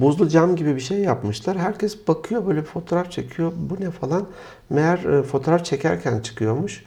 [0.00, 1.58] buzlu cam gibi bir şey yapmışlar.
[1.58, 3.52] Herkes bakıyor böyle fotoğraf çekiyor.
[3.56, 4.26] Bu ne falan.
[4.70, 6.84] Meğer e, fotoğraf çekerken çıkıyormuş.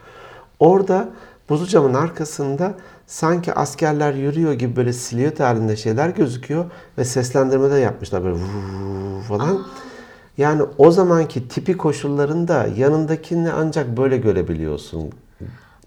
[0.59, 1.09] Orada
[1.49, 2.73] buzlu camın arkasında
[3.07, 6.65] sanki askerler yürüyor gibi böyle silüet halinde şeyler gözüküyor
[6.97, 8.37] ve seslendirme de yapmışlar böyle
[9.27, 9.65] falan.
[10.37, 15.11] Yani o zamanki tipi koşullarında yanındakini ancak böyle görebiliyorsun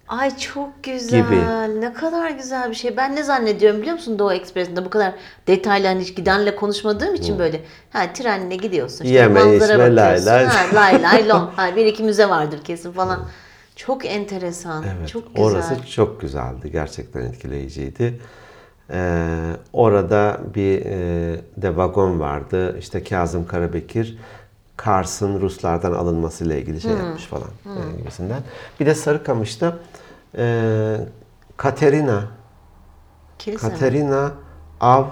[0.08, 1.26] Ay çok güzel.
[1.26, 1.36] Gibi.
[1.80, 2.96] Ne kadar güzel bir şey.
[2.96, 5.12] Ben ne zannediyorum biliyor musun Doğu Ekspresi'nde bu kadar
[5.46, 9.04] detaylı hani hiç gidenle konuşmadığım için böyle ha trenle gidiyorsun.
[9.04, 10.26] işte Yeme, manzara içme, bakıyorsun.
[10.26, 10.44] lay lay.
[10.46, 11.50] Ha, lay lay lom.
[11.56, 13.20] Ha, bir iki müze vardır kesin falan.
[13.76, 14.84] Çok enteresan.
[14.98, 15.44] Evet, çok güzel.
[15.50, 16.70] orası çok güzeldi.
[16.72, 18.20] Gerçekten etkileyiciydi.
[18.90, 19.30] Ee,
[19.72, 22.76] orada bir e, de vagon vardı.
[22.78, 24.18] İşte Kazım Karabekir
[24.76, 28.42] Kars'ın Ruslardan alınmasıyla ilgili şey yapmış falan e, gibisinden.
[28.80, 29.78] Bir de Sarıkamış'ta
[30.36, 30.96] e,
[31.56, 32.24] Katerina
[33.38, 33.72] Kilise mi?
[33.72, 34.32] Katerina
[34.80, 35.04] Av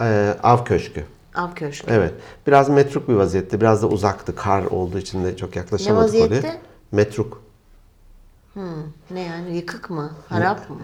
[0.00, 1.04] e, Av Köşkü.
[1.34, 1.90] Av Köşkü.
[1.90, 2.14] Evet.
[2.46, 3.60] Biraz metruk bir vaziyette.
[3.60, 4.36] Biraz da uzaktı.
[4.36, 6.38] Kar olduğu için de çok yaklaşamadık vaziyette?
[6.38, 6.60] oraya.
[6.92, 7.42] Metruk.
[9.10, 10.10] Ne yani yıkık mı?
[10.28, 10.76] Harap mı?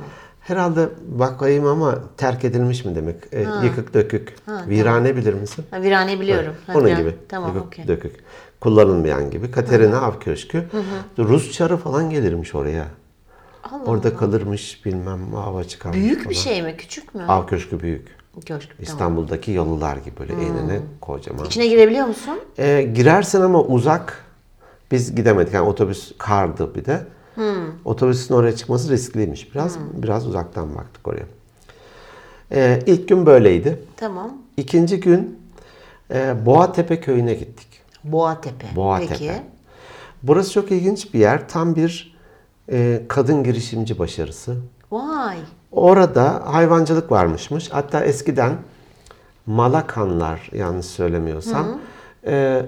[0.42, 3.16] Herhalde bakayım ama terk edilmiş mi demek?
[3.32, 4.34] E, yıkık dökük.
[4.68, 5.64] Virane bilir misin?
[5.70, 6.54] Ha, virane biliyorum.
[6.66, 7.14] Ha, Onun viran- gibi.
[7.28, 7.88] Tamam Yıkık okey.
[7.88, 8.16] dökük.
[8.60, 9.50] Kullanılmayan gibi.
[9.50, 10.64] Katerina Av Köşkü.
[11.18, 12.84] Rus çarı falan gelirmiş oraya.
[13.72, 16.44] Allah Orada kalırmış bilmem hava çıkarmış Büyük bir falan.
[16.44, 16.74] şey mi?
[16.78, 17.22] Küçük mü?
[17.28, 18.08] Av Köşkü büyük.
[18.34, 18.48] Köşk.
[18.48, 18.60] Tamam.
[18.80, 21.44] İstanbul'daki yalılar gibi böyle enine kocaman.
[21.46, 22.38] İçine girebiliyor musun?
[22.58, 24.24] E, girersin ama uzak.
[24.90, 25.54] Biz gidemedik.
[25.54, 27.06] Yani otobüs kardı bir de.
[27.84, 29.78] Otobüsün oraya çıkması riskliymiş biraz.
[29.92, 31.26] Biraz uzaktan baktık oraya.
[32.52, 33.78] E, ilk gün böyleydi.
[33.96, 34.32] Tamam.
[34.56, 35.38] İkinci gün
[36.10, 37.68] e, Boğatepe köyüne gittik.
[38.04, 38.66] Boğatepe.
[38.76, 39.14] Boğatepe.
[39.14, 39.32] Peki.
[40.22, 41.48] Burası çok ilginç bir yer.
[41.48, 42.16] Tam bir
[42.72, 44.56] e, kadın girişimci başarısı.
[44.90, 45.38] Vay.
[45.72, 47.68] Orada hayvancılık varmışmış.
[47.70, 48.56] Hatta eskiden
[49.46, 51.78] Malakanlar yanlış söylemiyorsam
[52.26, 52.62] e,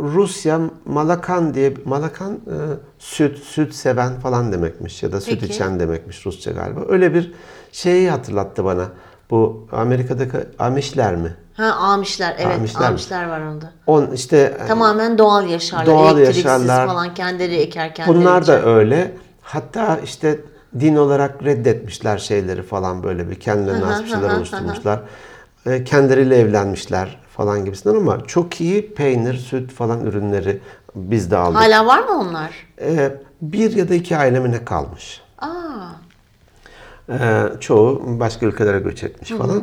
[0.00, 2.56] Rusya Malakan diye Malakan e,
[2.98, 5.52] süt süt seven falan demekmiş ya da süt Peki.
[5.54, 6.80] içen demekmiş Rusça galiba.
[6.88, 7.32] Öyle bir
[7.72, 8.88] şeyi hatırlattı bana.
[9.30, 11.36] Bu Amerika'daki Amişler mi?
[11.54, 12.36] Ha Amişler.
[12.38, 13.30] Evet Amişler Amişler, mi?
[13.30, 13.72] var onda.
[13.86, 15.86] On işte Tamamen doğal yaşarlar.
[15.86, 16.86] Doğal Elektriksiz yaşarlar.
[16.86, 18.74] falan kendileri eker kendileri Bunlar da içer.
[18.76, 19.12] öyle.
[19.42, 20.40] Hatta işte
[20.80, 25.00] din olarak reddetmişler şeyleri falan böyle bir kendilerine has bir şeyler oluşturmuşlar.
[25.66, 30.60] E, Kendileriyle evlenmişler falan gibisinden ama çok iyi peynir, süt falan ürünleri
[30.94, 31.60] biz de aldık.
[31.60, 32.50] Hala var mı onlar?
[32.80, 35.20] E, bir ya da iki ailemine kalmış.
[35.38, 35.48] Aa.
[37.08, 39.62] E, çoğu başka ülkelere göç etmiş falan.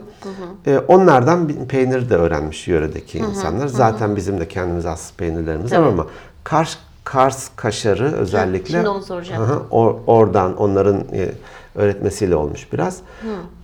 [0.67, 3.67] E, onlardan bir peynir de öğrenmiş yöredeki insanlar.
[3.67, 6.07] Zaten bizim de kendimize has peynirlerimiz var ama
[6.43, 9.43] Kars, Kars kaşarı özellikle şimdi onu soracağım.
[9.43, 11.31] Aha, or- oradan onların e,
[11.79, 12.99] öğretmesiyle olmuş biraz.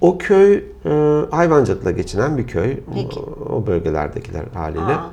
[0.01, 2.78] O köy e, hayvancılıkla geçinen bir köy.
[2.93, 3.19] Peki.
[3.19, 4.93] O, o bölgelerdekiler haliyle.
[4.93, 5.12] Aa.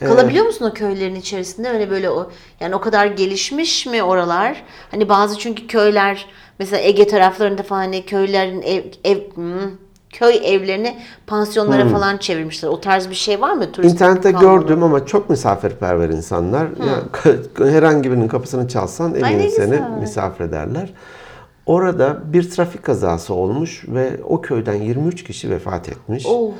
[0.00, 1.70] Kalabiliyor musun o köylerin içerisinde?
[1.70, 4.64] Öyle böyle o yani o kadar gelişmiş mi oralar?
[4.90, 6.26] Hani bazı çünkü köyler
[6.58, 9.70] mesela Ege taraflarında falan hani köylerin ev, ev hmm,
[10.10, 12.68] köy evlerini pansiyonlara falan çevirmişler.
[12.68, 13.72] O tarz bir şey var mı?
[13.72, 14.60] Turistik İnternette kalmalı.
[14.60, 16.66] gördüm ama çok misafirperver insanlar.
[16.66, 17.02] Ya,
[17.72, 20.92] herhangi birinin kapısını çalsan Ay eminim ne seni misafir ederler.
[21.66, 26.26] Orada bir trafik kazası olmuş ve o köyden 23 kişi vefat etmiş.
[26.26, 26.50] Oh.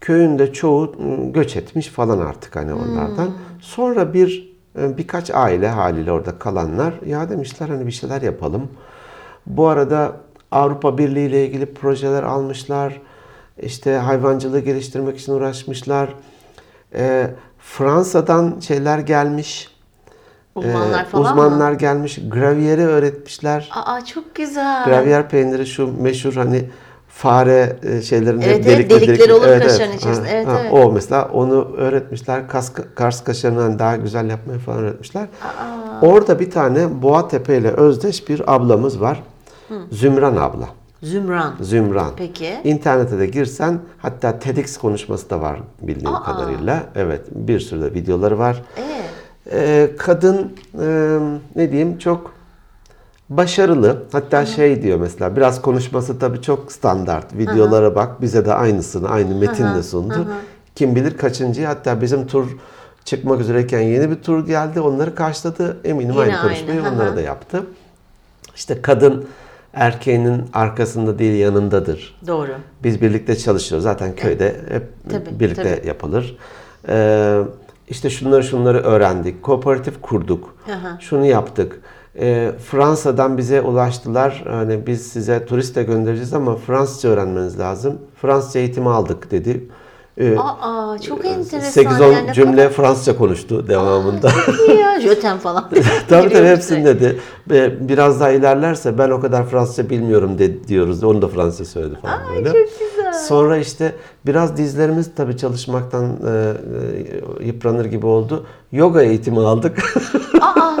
[0.00, 3.30] Köyün de çoğu ıı, göç etmiş falan artık hani onlardan.
[3.60, 8.68] Sonra bir e, birkaç aile haliyle orada kalanlar ya demişler hani bir şeyler yapalım.
[9.46, 10.16] Bu arada
[10.50, 13.00] Avrupa Birliği ile ilgili projeler almışlar.
[13.62, 16.14] İşte hayvancılığı geliştirmek için uğraşmışlar.
[16.94, 19.73] Ee, Fransa'dan şeyler gelmiş.
[20.54, 21.78] Uzmanlar Ee, falan uzmanlar mı?
[21.78, 22.18] gelmiş.
[22.28, 23.70] Gravieri öğretmişler.
[23.74, 24.84] Aa çok güzel.
[24.84, 26.64] Gravyer peyniri şu meşhur hani
[27.08, 30.28] fare e, şeylerinde Evet, evet, delikleri olur kaşarın içerisinde.
[30.30, 30.72] Evet, evet.
[30.72, 32.48] O mesela onu öğretmişler.
[32.48, 35.26] Kas, Kars kaşarını hani daha güzel yapmayı falan öğretmişler.
[36.02, 39.22] Orada bir tane Boğatepe ile özdeş bir ablamız var.
[39.90, 40.68] Zümran abla.
[41.02, 41.54] Zümran.
[41.60, 42.10] Zümran.
[42.16, 42.60] Peki.
[42.64, 46.22] İnternete de girsen hatta TEDx konuşması da var bildiğim Aa.
[46.22, 46.82] kadarıyla.
[46.94, 48.62] Evet bir sürü de videoları var.
[48.78, 48.82] Ee,
[49.52, 51.18] Ee, kadın e,
[51.56, 52.34] ne diyeyim çok
[53.28, 54.02] başarılı.
[54.12, 57.34] Hatta şey diyor mesela biraz konuşması tabii çok standart.
[57.36, 60.28] Videolara bak bize de aynısını aynı metinle sundu.
[60.74, 62.56] Kim bilir kaçıncı hatta bizim tur
[63.04, 64.80] çıkmak üzereyken yeni bir tur geldi.
[64.80, 65.76] Onları karşıladı.
[65.84, 67.62] Eminim Yine aynı konuşmayı aynı, onlara da yaptı.
[68.56, 69.26] İşte kadın
[69.74, 72.20] erkeğinin arkasında değil yanındadır.
[72.26, 72.50] doğru.
[72.84, 73.82] Biz birlikte çalışıyoruz.
[73.82, 75.88] Zaten köyde hep Tabii, birlikte tabii.
[75.88, 76.36] yapılır.
[76.88, 77.40] Ee,
[77.88, 79.42] işte şunları şunları öğrendik.
[79.42, 80.54] Kooperatif kurduk.
[80.66, 80.72] Hı.
[81.00, 81.80] Şunu yaptık.
[82.18, 84.44] Ee, Fransa'dan bize ulaştılar.
[84.50, 87.98] Hani biz size turist de göndereceğiz ama Fransızca öğrenmeniz lazım.
[88.22, 89.68] Fransızca eğitimi aldık dedi.
[90.18, 91.84] Ee, Aa çok enteresan.
[91.84, 94.28] 8-10 yani cümle Fransızca konuştu devamında.
[94.28, 95.00] kadar iyi ya.
[95.00, 95.70] Jötem falan.
[96.08, 97.20] tabii tabii hepsini dedi.
[97.80, 101.04] Biraz daha ilerlerse ben o kadar Fransızca bilmiyorum de, diyoruz.
[101.04, 102.52] Onu da Fransızca söyledi falan Ay, böyle.
[102.52, 103.03] çok güzel.
[103.18, 103.94] Sonra işte
[104.26, 106.52] biraz dizlerimiz tabii çalışmaktan e,
[107.42, 108.46] e, yıpranır gibi oldu.
[108.72, 109.96] Yoga eğitimi aldık.
[110.42, 110.76] Aa,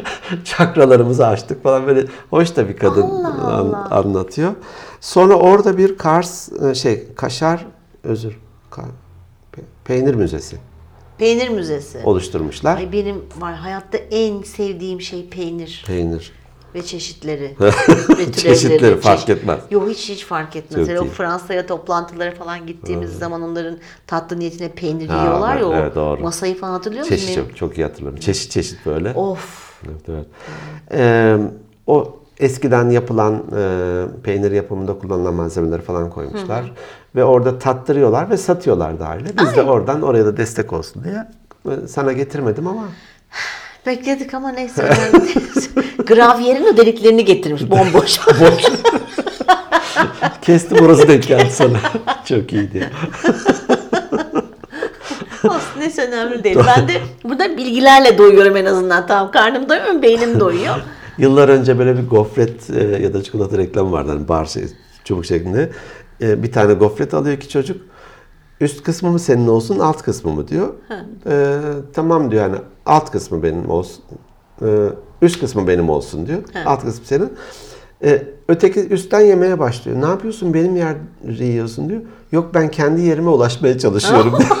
[0.44, 3.88] Çakralarımızı açtık falan böyle hoş da bir kadın Allah an- Allah.
[3.90, 4.52] anlatıyor.
[5.00, 7.66] Sonra orada bir Kars e, şey Kaşar
[8.04, 8.38] özür
[8.70, 8.82] Ka-
[9.56, 10.56] pe- peynir müzesi
[11.18, 11.98] peynir müzesi.
[12.04, 12.76] oluşturmuşlar.
[12.76, 16.32] Ay benim var hayatta en sevdiğim şey peynir Peynir.
[16.74, 17.56] Ve çeşitleri.
[18.18, 19.58] ve Çeşitleri fark çeşit- etmez.
[19.70, 20.86] Yok hiç hiç fark etmez.
[20.86, 21.10] Çok o iyi.
[21.10, 26.20] Fransa'ya toplantılara falan gittiğimiz zaman onların tatlı niyetine peynir Ha, yiyorlar ya o evet, doğru.
[26.22, 27.16] masayı falan hatırlıyor musun?
[27.16, 28.18] Çeşit çok, çok iyi hatırlıyorum.
[28.20, 29.12] Çeşit çeşit böyle.
[29.12, 29.68] Of.
[29.86, 30.26] Evet, evet.
[30.92, 31.36] Ee,
[31.86, 36.72] o eskiden yapılan e, peynir yapımında kullanılan malzemeleri falan koymuşlar.
[37.16, 39.28] Ve orada tattırıyorlar ve satıyorlar da aile.
[39.40, 41.26] Biz de oradan oraya da destek olsun diye
[41.74, 42.84] e, sana getirmedim ama
[43.86, 44.90] Bekledik ama neyse.
[46.08, 48.20] Gravyerin o deliklerini getirmiş bomboş.
[48.40, 48.64] boş.
[50.42, 51.78] Kestim orası denk geldi sana.
[52.24, 52.90] Çok iyiydi.
[55.44, 56.58] Olsun neyse önemli değil.
[56.66, 56.92] Ben de
[57.24, 59.06] burada bilgilerle doyuyorum en azından.
[59.06, 60.74] Tamam karnım doyuyor beynim doyuyor.
[61.18, 64.10] Yıllar önce böyle bir gofret e, ya da çikolata reklamı vardı.
[64.10, 64.64] Hani bar şey,
[65.04, 65.70] çubuk şeklinde.
[66.20, 67.80] E, bir tane gofret alıyor iki çocuk.
[68.60, 70.74] Üst kısmı mı senin olsun, alt kısmı mı diyor.
[71.30, 71.58] E,
[71.92, 74.04] tamam diyor yani alt kısmı benim olsun.
[74.62, 74.66] E,
[75.22, 76.38] üst kısmı benim olsun diyor.
[76.66, 77.32] Alt kısmı senin.
[78.04, 80.02] E, öteki üstten yemeye başlıyor.
[80.02, 80.54] Ne yapıyorsun?
[80.54, 80.96] Benim yer
[81.28, 82.00] yiyorsun diyor.
[82.32, 84.50] Yok ben kendi yerime ulaşmaya çalışıyorum diyor.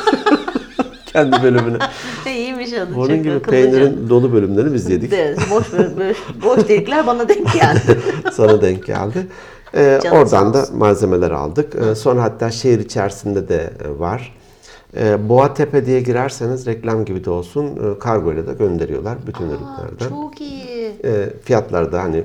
[1.06, 1.78] kendi bölümüne.
[2.26, 2.94] İyiymiş adı.
[2.96, 3.50] Onun çok gibi akıllıca.
[3.50, 5.12] peynirin dolu bölümlerini biz yedik.
[5.12, 8.00] Evet, boş, böyle- boş delikler bana denk geldi.
[8.32, 9.26] Sana denk geldi.
[9.74, 11.74] Ee, oradan da malzemeler aldık.
[11.74, 14.37] Ee, sonra hatta şehir içerisinde de e, var.
[14.96, 20.08] Ee, Boğatepe diye girerseniz reklam gibi de olsun e, kargo ile de gönderiyorlar bütün ürünlerden.
[20.08, 20.92] Çok iyi.
[21.04, 22.24] Ee, fiyatlar da hani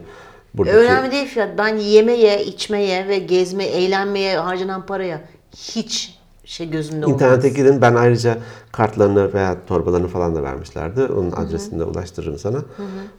[0.54, 1.58] buradaki Önemli değil fiyat.
[1.58, 5.22] Ben yemeye, içmeye ve gezme, eğlenmeye harcanan paraya
[5.56, 7.16] hiç şey gözümde olmaz.
[7.22, 7.82] İnternete girin.
[7.82, 8.38] Ben ayrıca
[8.72, 11.04] kartlarını veya torbalarını falan da vermişlerdi.
[11.04, 12.58] Onun adresini de ulaştırırım sana.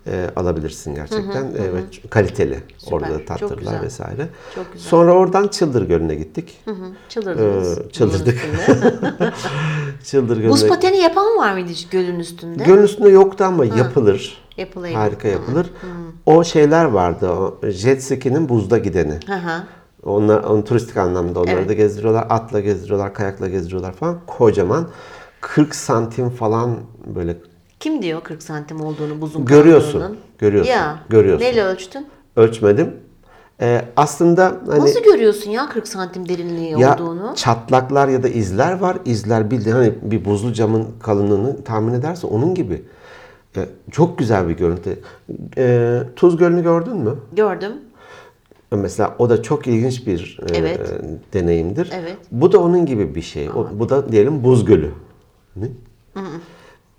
[0.07, 1.45] Ee, alabilirsin gerçekten.
[1.45, 2.59] Ee, ve ç- kaliteli.
[2.93, 4.29] Orada da çok tattırlar vesaire.
[4.55, 4.89] Çok güzel.
[4.89, 6.57] Sonra oradan Çıldır Gölü'ne gittik.
[6.65, 6.75] Hı,
[7.09, 7.79] Çıldırdınız.
[7.79, 8.39] Ee, çıldırdık.
[10.05, 12.65] Çıldır Buz Gölü'ne pateni yapan var mıydı gölün üstünde?
[12.65, 14.45] Gölün üstünde yoktu ama yapılır.
[14.57, 14.97] Yapılayım.
[15.01, 15.71] Harika yapılır.
[16.27, 17.29] O şeyler vardı.
[17.31, 19.13] O jet ski'nin buzda gideni.
[19.27, 19.63] Hı hı.
[20.05, 21.69] Onlar, onu turistik anlamda onları Evet.
[21.69, 22.27] da gezdiriyorlar.
[22.31, 24.19] Atla gezdiriyorlar, kayakla gezdiriyorlar falan.
[24.27, 24.89] Kocaman.
[25.41, 26.77] 40 santim falan
[27.15, 27.37] böyle
[27.81, 31.45] Kim diyor 40 santim olduğunu buzun Görüyorsun, görüyorsun, Ya, görüyorsun.
[31.45, 32.07] Neyle ölçtün?
[32.37, 32.91] ölçmedim.
[33.61, 37.33] Ee, aslında hani Nasıl görüyorsun ya 40 santim derinliği ya olduğunu?
[37.37, 38.97] çatlaklar ya da izler var.
[39.05, 42.83] İzler bildiğin hani bir buzlu camın kalınlığını tahmin ederse onun gibi.
[43.57, 44.99] Ee, çok güzel bir görüntü.
[45.59, 47.15] Ee, Tuz Gölü'nü gördün mü?
[47.33, 47.73] Gördüm.
[48.77, 50.81] Mesela o da çok ilginç bir e, Evet.
[51.33, 51.91] deneyimdir.
[51.95, 52.17] Evet.
[52.31, 53.51] Bu da onun gibi bir şey.
[53.51, 54.91] O, bu da diyelim buz gölü.
[55.57, 55.67] Ne?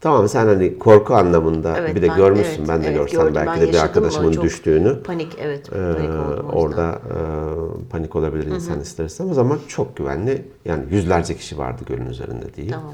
[0.01, 2.57] Tamam sen hani korku anlamında Evet, bir de ben- görmüşsün.
[2.59, 3.35] evet, ben de evet, görsem gördüm.
[3.35, 5.03] belki de bir arkadaşımın onu, düştüğünü.
[5.03, 5.69] Panik evet.
[5.73, 6.43] Ee, Panik o yüzden.
[6.43, 10.45] orada e, panik olabilir insan ister istemez ama çok güvenli.
[10.65, 12.71] Yani yüzlerce kişi vardı gölün üzerinde değil.
[12.71, 12.93] Tamam.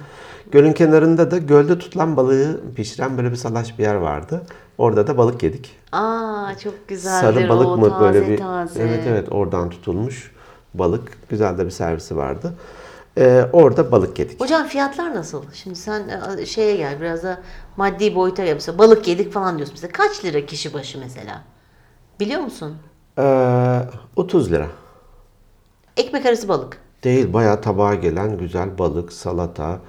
[0.51, 4.41] Gölün kenarında da gölde tutulan balığı pişiren böyle bir salaş bir yer vardı.
[4.77, 5.77] Orada da balık yedik.
[5.91, 8.83] Aa çok güzeldir Sarı balık o mı taze böyle bir taze.
[8.83, 10.31] Evet evet oradan tutulmuş
[10.73, 11.29] balık.
[11.29, 12.53] Güzel de bir servisi vardı.
[13.17, 14.41] Ee, orada balık yedik.
[14.41, 15.43] Hocam fiyatlar nasıl?
[15.53, 16.03] Şimdi sen
[16.37, 17.41] e, şeye gel biraz da
[17.77, 18.53] maddi boyuta gel.
[18.53, 19.75] Mesela balık yedik falan diyorsun.
[19.75, 21.41] Mesela kaç lira kişi başı mesela?
[22.19, 22.77] Biliyor musun?
[23.19, 23.79] Ee,
[24.15, 24.67] 30 lira.
[25.97, 26.77] Ekmek arası balık.
[27.03, 29.79] Değil bayağı tabağa gelen güzel balık, salata,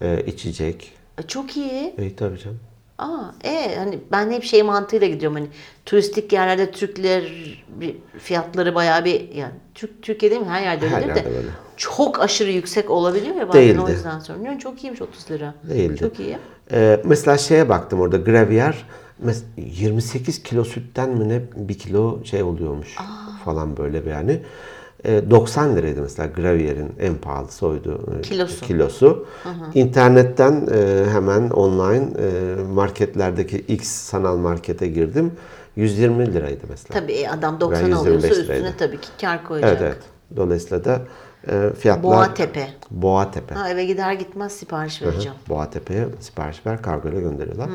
[0.00, 0.92] e, içecek.
[1.18, 1.94] E, çok iyi.
[1.98, 2.60] İyi tabii canım.
[2.98, 5.48] Aa, e hani ben hep şey mantığıyla gidiyorum hani
[5.86, 7.22] turistik yerlerde Türkler
[7.68, 11.48] bir fiyatları bayağı bir yani Türk Türkiye'de mi her yerde Her öyledir de yerde böyle.
[11.80, 13.80] Çok aşırı yüksek olabiliyor ya bazen Değildi.
[13.80, 14.58] o yüzden soruyorum.
[14.58, 15.54] Çok iyiymiş 30 lira.
[15.68, 15.96] Değildi.
[15.96, 16.38] Çok iyi.
[16.72, 18.84] Ee, mesela şeye baktım orada Gravier
[19.26, 22.96] mes- 28 kilo sütten mi ne bir kilo şey oluyormuş
[23.44, 24.42] falan böyle bir yani.
[25.04, 28.14] Ee, 90 liraydı mesela Gravier'in en pahalısı oydu.
[28.18, 28.66] e, Kilosu.
[28.66, 29.26] kilosu.
[29.74, 35.32] İnternetten e, hemen online e, marketlerdeki X sanal markete girdim.
[35.76, 37.00] 120 liraydı mesela.
[37.00, 39.70] Tabii e, adam 90 Ben alıyorsa 125 üstüne tabii ki kar koyacak.
[39.70, 40.02] Evet evet.
[40.36, 41.02] Dolayısıyla da
[41.48, 42.02] e, fiyatlar...
[42.02, 42.68] Boğatepe.
[42.90, 43.54] Boğatepe.
[43.54, 45.36] Ha, eve gider gitmez sipariş vereceğim.
[45.48, 47.68] Boğatepe'ye sipariş ver kargoyla gönderiyorlar.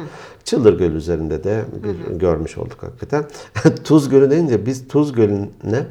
[0.44, 3.26] Çıldır Göl üzerinde de bir görmüş olduk hakikaten.
[3.84, 5.84] Tuz Gölü deyince biz Tuz Gölü'ne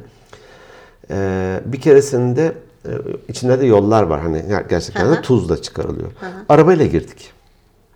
[1.11, 2.53] e, bir keresinde
[2.85, 2.91] e,
[3.27, 4.21] içinde de yollar var.
[4.21, 6.11] Hani ger- gerçekten de tuzla çıkarılıyor.
[6.49, 7.31] Arabayla girdik.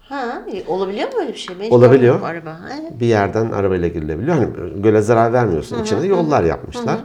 [0.02, 1.56] Ha, e, olabiliyor mu öyle bir şey?
[1.60, 2.22] Ben Olabiliyor.
[2.22, 2.50] Araba.
[2.50, 4.36] Ha, Bir yerden arabayla girilebiliyor.
[4.38, 4.48] Hani
[4.82, 5.84] göle zarar vermiyorsun.
[5.84, 7.00] İçinde yollar yapmışlar.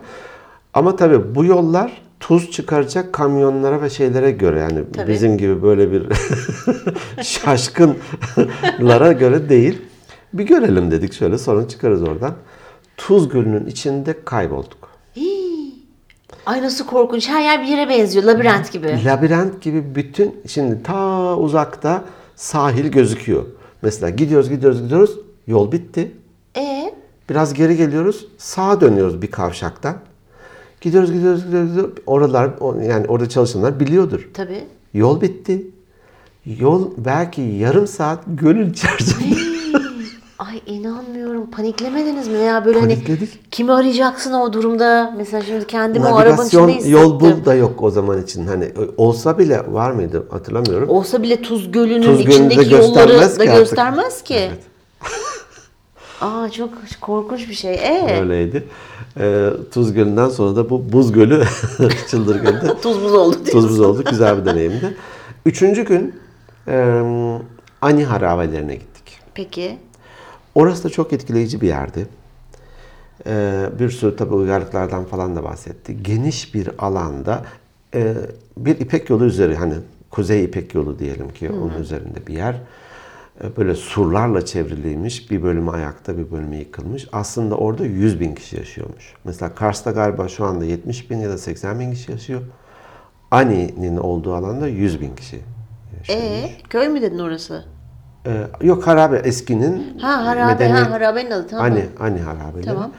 [0.75, 5.13] Ama tabii bu yollar tuz çıkaracak kamyonlara ve şeylere göre yani Tabii.
[5.13, 6.07] bizim gibi böyle bir
[7.23, 9.83] şaşkınlara göre değil.
[10.33, 12.35] Bir görelim dedik şöyle sonra çıkarız oradan.
[12.97, 14.89] Tuz Gölü'nün içinde kaybolduk.
[16.47, 17.29] Ay nasıl korkunç.
[17.29, 18.25] Her yer bir yere benziyor.
[18.25, 19.05] Labirent gibi.
[19.05, 22.05] Labirent gibi bütün şimdi ta uzakta
[22.37, 23.45] sahil gözüküyor.
[23.83, 26.13] Mesela gidiyoruz gidiyoruz gidiyoruz yol bitti.
[26.57, 26.95] E
[27.31, 28.27] Biraz geri geliyoruz.
[28.39, 29.97] Sağa dönüyoruz bir kavşaktan.
[30.85, 31.69] Gidiyoruz, gidiyoruz, gidiyoruz.
[31.71, 31.95] gidiyoruz.
[32.07, 32.51] Oralar,
[32.83, 34.29] yani orada çalışanlar biliyordur.
[34.35, 34.65] tabii.
[34.95, 35.67] Yol bitti.
[36.47, 39.35] Yol belki yarım saat gölün içerisinde.
[40.39, 41.51] Ay inanmıyorum.
[41.51, 42.39] Paniklemediniz mi?
[42.39, 43.53] Veya böyle hani Panikledik.
[43.53, 45.15] kimi arayacaksın o durumda?
[45.17, 46.93] Mesela şimdi kendimi o arabanın içinde hissettim.
[46.93, 48.47] yol bul da yok o zaman için.
[48.47, 50.89] Hani olsa bile var mıydı hatırlamıyorum.
[50.89, 54.35] Olsa bile Tuz Gölü'nün Tuz Gölü'nü de içindeki yolları göstermez da ki göstermez ki.
[54.35, 54.63] Evet.
[56.21, 56.71] Aa çok
[57.01, 57.75] korkunç bir şey.
[57.75, 58.65] E Öyleydi.
[59.21, 61.45] Ee, Tuz Gölü'nden sonra da bu Buz Gölü
[62.09, 63.53] Çıldır Gölü'nde tuz buz oldu diyorsun.
[63.53, 64.05] tuz buz oldu.
[64.11, 64.97] Güzel bir deneyimdi.
[65.47, 66.15] Üçüncü gün
[66.69, 67.03] e,
[67.83, 69.19] Ani harabelerine gittik.
[69.35, 69.79] Peki.
[70.55, 72.07] Orası da çok etkileyici bir yerdi.
[73.27, 76.03] Ee, bir sürü tabi uygarlıklardan falan da bahsetti.
[76.03, 77.45] Geniş bir alanda
[77.95, 78.15] e,
[78.57, 79.75] bir İpek yolu üzeri hani
[80.11, 82.57] Kuzey İpek yolu diyelim ki onun üzerinde bir yer.
[83.43, 85.31] E, böyle surlarla çevriliymiş.
[85.31, 87.09] Bir bölümü ayakta bir bölümü yıkılmış.
[87.13, 89.15] Aslında orada 100 bin kişi yaşıyormuş.
[89.25, 92.41] Mesela Kars'ta galiba şu anda 70 bin ya da 80 bin kişi yaşıyor.
[93.31, 95.41] Ani'nin olduğu alanda 100 bin kişi
[95.99, 96.21] yaşıyor.
[96.21, 97.65] E köy mü dedin orası?
[98.27, 100.69] Ee, yok harabe eskinin Ha harabe.
[100.69, 101.65] Ha harabenin adı tamam.
[101.65, 102.65] Ani, Ani harabeleri.
[102.65, 102.93] Tamam.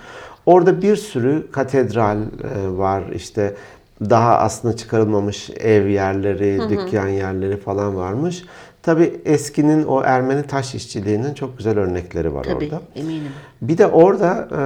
[0.45, 3.56] Orada bir sürü katedral e, var işte
[4.02, 8.43] daha aslında çıkarılmamış ev yerleri, dükkan yerleri falan varmış.
[8.86, 12.82] Tabi eskinin o Ermeni taş işçiliğinin çok güzel örnekleri var Tabii orada.
[12.95, 13.32] eminim.
[13.62, 14.60] Bir de orada e,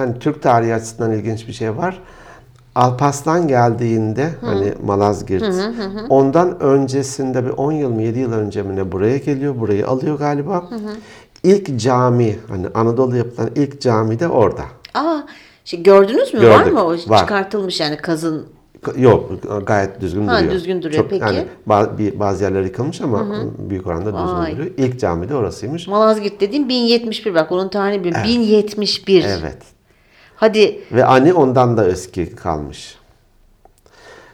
[0.00, 2.00] hani Türk tarihi açısından ilginç bir şey var.
[2.74, 5.44] Alparslan geldiğinde hani Malazgirt
[6.08, 9.60] ondan öncesinde bir 10 yıl mı 7 yıl önce mi ne buraya geliyor.
[9.60, 10.64] Burayı alıyor galiba.
[11.42, 14.62] İlk cami hani Anadolu yapılan ilk cami de orada.
[14.94, 15.18] Aa
[15.64, 16.40] şey gördünüz mü?
[16.40, 17.18] Var Gördük, mı o var.
[17.18, 18.46] çıkartılmış yani kazın?
[18.96, 19.30] Yok
[19.66, 20.52] gayet düzgün Ha, duruyor.
[20.54, 21.06] düzgün duruyor.
[21.10, 21.24] Peki.
[21.24, 23.26] Yani bazı, bazı yerler yıkılmış ama
[23.58, 24.52] büyük oranda düzgün Vay.
[24.52, 24.70] duruyor.
[24.76, 25.86] İlk cami de orasıymış.
[25.88, 28.24] Malazgirt dediğim 1071 bak onun tarihini biliyorum.
[28.28, 29.24] 1071.
[29.24, 29.58] Evet.
[30.36, 32.94] Hadi Ve Ani ondan da eski kalmış.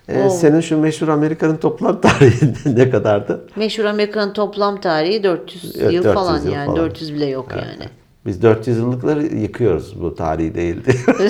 [0.09, 3.47] Ee, senin şu meşhur Amerika'nın toplam tarihi ne kadardı?
[3.57, 6.67] meşhur Amerikan toplam tarihi 400 Evet, yıl 400 falan yıl yani.
[6.67, 6.77] falan.
[6.79, 7.89] 400 bile yok yani.
[8.27, 10.01] Biz 400 yıllıkları yıkıyoruz.
[10.03, 10.95] Bu tarihi değildi.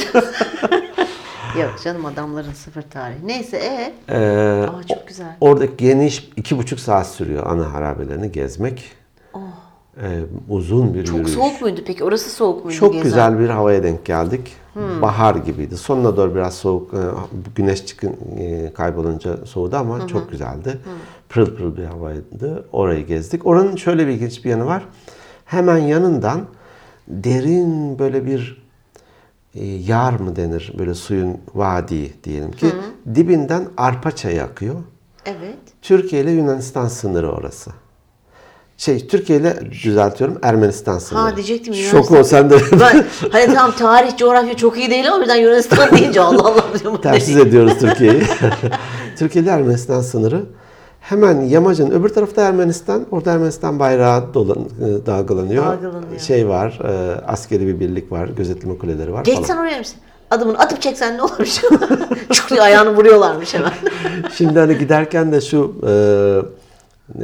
[1.61, 3.27] Yok canım adamların sıfır tarihi.
[3.27, 5.37] Neyse e Ee, Aa, çok güzel.
[5.41, 8.93] Orada geniş iki buçuk saat sürüyor ana harabelerini gezmek.
[10.03, 11.05] Ee, uzun bir Oh.
[11.07, 11.35] Çok yürüyüş.
[11.35, 12.05] soğuk muydu peki?
[12.05, 12.77] Orası soğuk muydu?
[12.79, 13.05] Çok gezen?
[13.05, 14.53] güzel bir havaya denk geldik.
[14.73, 15.03] Hmm.
[15.03, 15.77] Bahar gibiydi.
[15.77, 16.99] Sonuna doğru biraz soğuk, e,
[17.57, 20.79] güneş çıkın e, kaybolunca soğudu ama çok güzeldi.
[21.29, 22.69] Pırıl pırıl bir havaydı.
[22.73, 23.47] Orayı gezdik.
[23.47, 24.85] Oranın şöyle bir ilginç bir yanı var.
[25.45, 26.41] Hemen yanından
[27.09, 28.64] derin böyle bir
[29.55, 30.73] e, yar mı denir?
[30.79, 32.67] Böyle suyun vadi diyelim ki.
[33.15, 34.75] Dibinden arpa çayı akıyor.
[35.27, 35.59] Evet.
[35.83, 37.71] Türkiye ile Yunanistan sınırı orası.
[38.77, 41.37] Şey Türkiye ile düzeltiyorum Ermenistan sınırı.
[41.37, 42.19] diyecektim, Şok Yunanistan.
[42.19, 42.81] ol sen de.
[42.81, 47.01] Ben, hani tam tarih, coğrafya çok iyi değil ama birden Yunanistan deyince Allah Allah diyorum.
[47.01, 48.23] Tersiz ediyoruz Türkiye'yi.
[49.19, 50.43] Türkiye ile Ermenistan sınırı.
[51.05, 53.07] Hemen yamacın öbür tarafta Ermenistan.
[53.11, 55.65] Orada Ermenistan bayrağı dolan, e, dalgalanıyor.
[55.67, 56.19] Dalgalanıyor.
[56.19, 59.61] Şey var, e, askeri bir birlik var, gözetleme kuleleri var Geçsen falan.
[59.61, 59.97] oraya mısın?
[60.31, 61.61] Adımını atıp çeksen ne olurmuş?
[62.33, 63.73] Çok diye ayağını vuruyorlarmış hemen.
[64.33, 65.91] Şimdi hani giderken de şu e,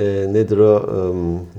[0.03, 1.01] e, nedir o e,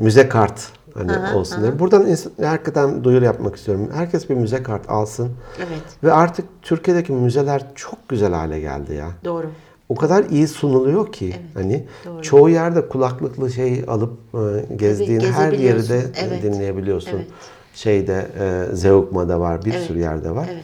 [0.03, 1.79] müze kart Hani olsun diye.
[1.79, 3.89] Buradan ins- hakikaten duyuru yapmak istiyorum.
[3.93, 5.29] Herkes bir müze kart alsın.
[5.57, 5.83] Evet.
[6.03, 9.07] Ve artık Türkiye'deki müzeler çok güzel hale geldi ya.
[9.25, 9.47] Doğru.
[9.91, 11.83] O kadar iyi sunuluyor ki hani
[12.21, 16.13] çoğu yerde kulaklıklı şey alıp e, gezdiğin her yeri de gezebiliyorsun.
[16.29, 16.43] Evet.
[16.43, 17.11] dinleyebiliyorsun.
[17.15, 17.27] Evet.
[17.73, 19.83] Şeyde e, Zeugma'da var, bir Evet.
[19.83, 20.49] sürü yerde var.
[20.51, 20.63] Evet.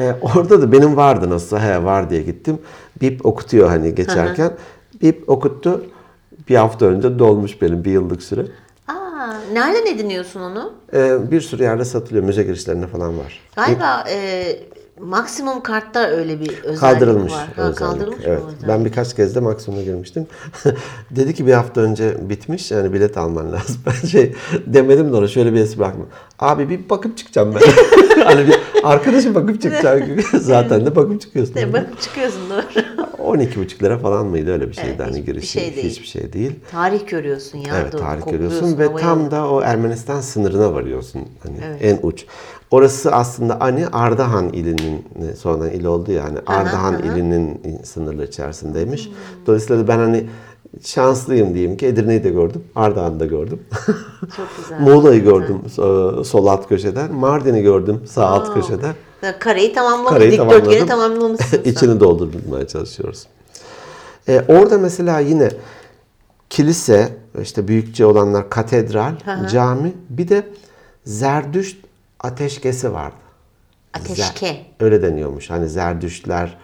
[0.00, 2.58] E, orada da benim vardı nasılsa he var diye gittim.
[3.00, 4.52] Bip okutuyor hani geçerken.
[5.02, 5.84] Bip okuttu.
[6.48, 8.46] Bir hafta önce dolmuş benim bir yıllık süre.
[8.88, 10.72] Aa, nereden ediniyorsun onu?
[10.94, 12.24] E, bir sürü yerde satılıyor.
[12.24, 13.40] Müze girişlerinde falan var.
[13.56, 14.44] Galiba e,
[15.00, 17.48] maksimum kartta öyle bir özellik Kaldırılmış var.
[17.56, 17.78] Ha, özellik.
[17.78, 18.42] kaldırılmış mı evet.
[18.46, 18.68] özellik?
[18.68, 20.26] Ben birkaç kez de maksimuma girmiştim.
[21.10, 23.76] Dedi ki bir hafta önce bitmiş yani bilet alman lazım.
[23.86, 24.34] Ben şey
[24.66, 26.06] demedim de ona şöyle bir espri bıraktım.
[26.38, 27.60] Abi bir bakıp çıkacağım ben.
[28.24, 30.08] hani bir arkadaşım bakıp çıkacak.
[30.40, 31.54] Zaten de bakıp çıkıyorsun.
[31.54, 32.62] De, bakıp çıkıyorsun doğru.
[33.22, 35.46] 12,5 lira falan mıydı öyle bir şeydi Evet, hani hiçbir girişi.
[35.46, 35.90] şey değil.
[35.90, 36.52] Hiçbir şey değil.
[36.70, 37.74] tarih görüyorsun ya.
[37.82, 41.22] Evet tarih görüyorsun ve tam da o Ermenistan sınırına varıyorsun.
[41.42, 41.78] Hani Evet.
[41.82, 42.24] en uç.
[42.72, 49.06] Orası aslında hani Ardahan ilinin e, sonradan il oldu yani Ardahan ilinin sınırları içerisindeymiş.
[49.06, 49.12] Hmm.
[49.46, 50.26] Dolayısıyla ben hani
[50.84, 53.60] şanslıyım diyeyim ki Edirne'yi de gördüm, Ardahan'ı da gördüm.
[54.36, 54.80] Çok güzel.
[54.80, 58.94] Muğla'yı gördüm so- sol alt köşeden, Mardin'i gördüm sağ alt köşeden.
[59.22, 60.86] Ya Kareyi tamamlamış, Kareyi dikdörtgeni tamamladım.
[60.86, 61.62] tamamlamışsın.
[61.64, 63.26] İçini doldurmaya çalışıyoruz.
[64.28, 65.50] Ee, orada mesela yine
[66.50, 67.08] kilise,
[67.42, 69.12] işte büyükçe olanlar katedral,
[69.50, 70.46] cami, bir de
[71.04, 71.76] Zerdüşt
[72.22, 73.16] ateşkesi vardı.
[73.94, 74.46] Ateşke.
[74.46, 75.50] Zer- öyle deniyormuş.
[75.50, 76.58] Hani Zerdüştler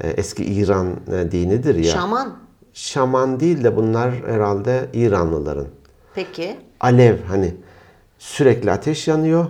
[0.00, 1.92] e, eski İran e, dinidir ya.
[1.92, 2.36] Şaman.
[2.72, 5.66] Şaman değil de bunlar herhalde İranlıların.
[6.14, 6.56] Peki.
[6.80, 7.54] Alev hani
[8.18, 9.46] sürekli ateş yanıyor.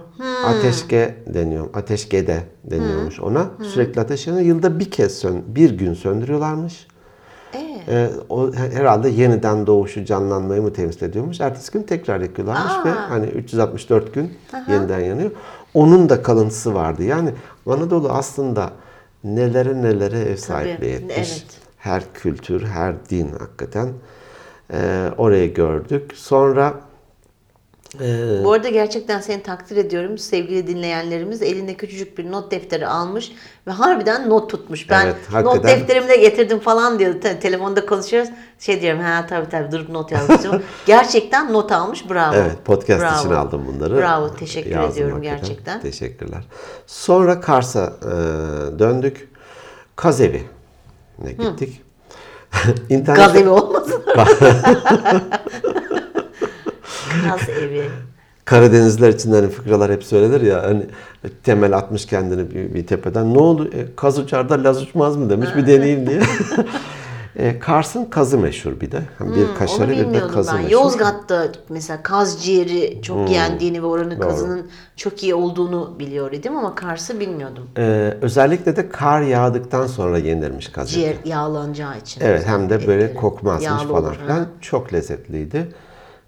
[0.46, 1.68] Ateşke deniyor.
[1.74, 3.50] Ateşkede deniyormuş ona.
[3.74, 4.46] Sürekli ateş yanıyor.
[4.46, 6.86] Yılda bir kez sön, bir gün söndürüyorlarmış.
[7.88, 11.40] Ee, o herhalde yeniden doğuşu canlanmayı mı temsil ediyormuş.
[11.40, 14.32] Ertesi gün tekrar yakıyorlarmış ve hani 364 gün
[14.68, 15.30] yeniden yanıyor.
[15.74, 17.02] Onun da kalıntısı vardı.
[17.04, 17.30] Yani
[17.66, 18.70] Anadolu aslında
[19.24, 21.16] nelere nelere ev sahipliği etmiş.
[21.16, 21.44] evet.
[21.78, 23.88] Her kültür, her din hakikaten.
[24.72, 26.10] Ee, orayı gördük.
[26.14, 26.74] Sonra
[28.00, 30.18] e, Bu arada gerçekten seni takdir ediyorum.
[30.18, 33.32] Sevgili dinleyenlerimiz elinde küçücük bir not defteri almış
[33.66, 34.90] ve harbiden not tutmuş.
[34.90, 37.20] Ben Evet, not defterimi de getirdim falan diyor.
[37.20, 38.30] Te- telefonda konuşuyoruz.
[38.58, 40.62] Şey diyorum ha tabii tabii durup not yazmışım.
[40.86, 42.10] gerçekten not almış.
[42.10, 42.34] Bravo.
[42.36, 43.20] Evet, podcast Bravo.
[43.20, 43.96] için aldım bunları.
[43.96, 45.38] Bravo, teşekkür Yazdım ediyorum hakikaten.
[45.40, 45.80] gerçekten.
[45.80, 46.44] Teşekkürler.
[46.86, 48.08] Sonra Kars'a e,
[48.78, 49.28] döndük.
[49.96, 50.42] Kazevi
[51.18, 51.82] ne gittik.
[52.90, 54.02] İnternette- Gaz evi olmasın?
[57.24, 57.82] Gaz evi.
[58.44, 60.86] Karadenizler için hani fıkralar hep söylenir ya hani
[61.42, 63.34] temel atmış kendini bir, bir tepeden.
[63.34, 63.70] Ne oldu?
[63.74, 66.20] E, kaz uçar da laz uçmaz mı demiş bir deneyeyim diye.
[67.36, 69.02] e, Kars'ın kazı meşhur bir de.
[69.18, 70.56] Hem bir Onu kaşarı bir de kazı ben.
[70.56, 70.78] meşhur.
[70.78, 70.82] Hmm.
[70.84, 74.66] Yozgat'ta mesela kaz ciğeri çok yendiğini ve oranın kazının
[74.96, 77.68] çok iyi olduğunu biliyor idim ama Kars'ı bilmiyordum.
[77.78, 80.90] E, özellikle de kar yağdıktan sonra yenilmiş kaz.
[80.90, 82.20] Ciğer yağlanacağı için.
[82.20, 83.20] Evet hem de böyle Etleri.
[83.20, 84.46] kokmazmış Yağlı falan filan.
[84.60, 85.68] Çok lezzetliydi.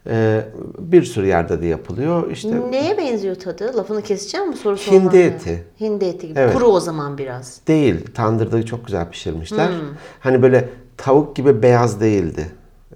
[0.06, 0.44] E,
[0.78, 2.30] bir sürü yerde de yapılıyor.
[2.30, 3.76] İşte Neye benziyor tadı?
[3.76, 5.48] Lafını keseceğim mi soru Hindi sormam eti.
[5.50, 5.62] lazım.
[5.80, 6.38] Hindi eti gibi.
[6.38, 6.54] Evet.
[6.54, 7.60] Kuru o zaman biraz.
[7.68, 7.96] değil.
[8.14, 9.68] Tandırda çok güzel pişirmişler.
[9.68, 9.74] Hmm.
[10.20, 12.46] Hani böyle tavuk gibi beyaz değildi.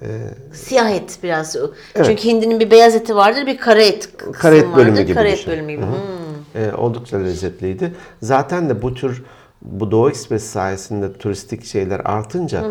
[0.02, 0.06] E,
[0.52, 1.56] Siyah et biraz.
[2.04, 5.02] Çünkü hindinin bir beyaz eti vardır, bir kara et kısmı Kara et bölümü vardır.
[5.02, 5.52] gibi Kara et düşün.
[5.52, 5.82] bölümü gibi.
[5.82, 6.62] Hmm.
[6.62, 7.94] E, oldukça lezzetliydi.
[8.22, 9.22] Zaten de bu tür
[9.62, 12.64] bu Doğu Ekspresi sayesinde turistik şeyler artınca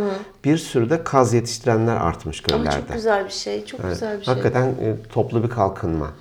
[0.46, 2.80] bir sürü de kaz yetiştirenler artmış Ama göllerde.
[2.88, 3.66] çok güzel bir şey.
[3.66, 4.34] Çok güzel bir şey.
[4.34, 6.12] Hakikaten e, toplu bir kalkınma.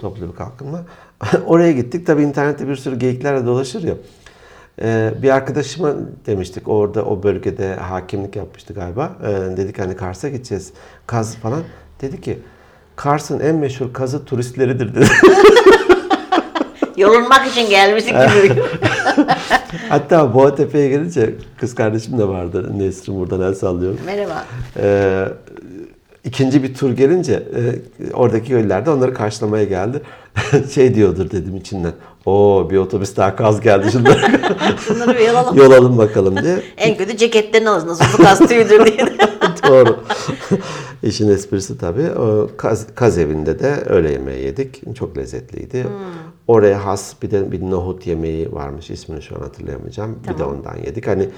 [0.00, 0.82] Toplu bir kalkınma.
[1.46, 2.06] Oraya gittik.
[2.06, 3.94] Tabii internette bir sürü geyiklerle dolaşır ya.
[4.82, 5.94] E, bir arkadaşıma
[6.26, 9.12] demiştik orada o bölgede hakimlik yapmıştı galiba.
[9.22, 10.72] E, dedik hani Kars'a gideceğiz.
[11.06, 11.62] Kaz falan.
[12.00, 12.38] Dedi ki
[12.96, 15.06] Kars'ın en meşhur kazı turistleridir dedi.
[16.96, 18.62] Yorulmak için gelmiştik gibi.
[19.88, 22.78] Hatta Boğatepe'ye gelince kız kardeşim de vardı.
[22.78, 24.00] Nesrin buradan el sallıyorum.
[24.06, 24.44] Merhaba.
[24.76, 25.28] Ee,
[26.24, 30.02] ikinci bir tur gelince e, oradaki köylüler de onları karşılamaya geldi.
[30.74, 31.92] şey diyordur dedim içinden.
[32.26, 34.20] Oo bir otobüs daha kaz geldi şunları
[34.86, 36.62] Şunları bir yol alın bakalım diye.
[36.76, 37.88] En kötü ceketlerini alın.
[37.88, 39.06] Nasıl kas tüyüdür diye.
[39.68, 40.00] Doğru.
[41.02, 42.10] İşin esprisi tabii.
[42.10, 44.96] O kaz, kaz evinde de öğle yemeği yedik.
[44.96, 45.84] Çok lezzetliydi.
[45.84, 46.35] Hmm.
[46.48, 48.90] Oraya has bir de bir nohut yemeği varmış.
[48.90, 50.18] İsmini şu an hatırlayamayacağım.
[50.28, 51.06] Bir de ondan yedik.
[51.06, 51.28] Hani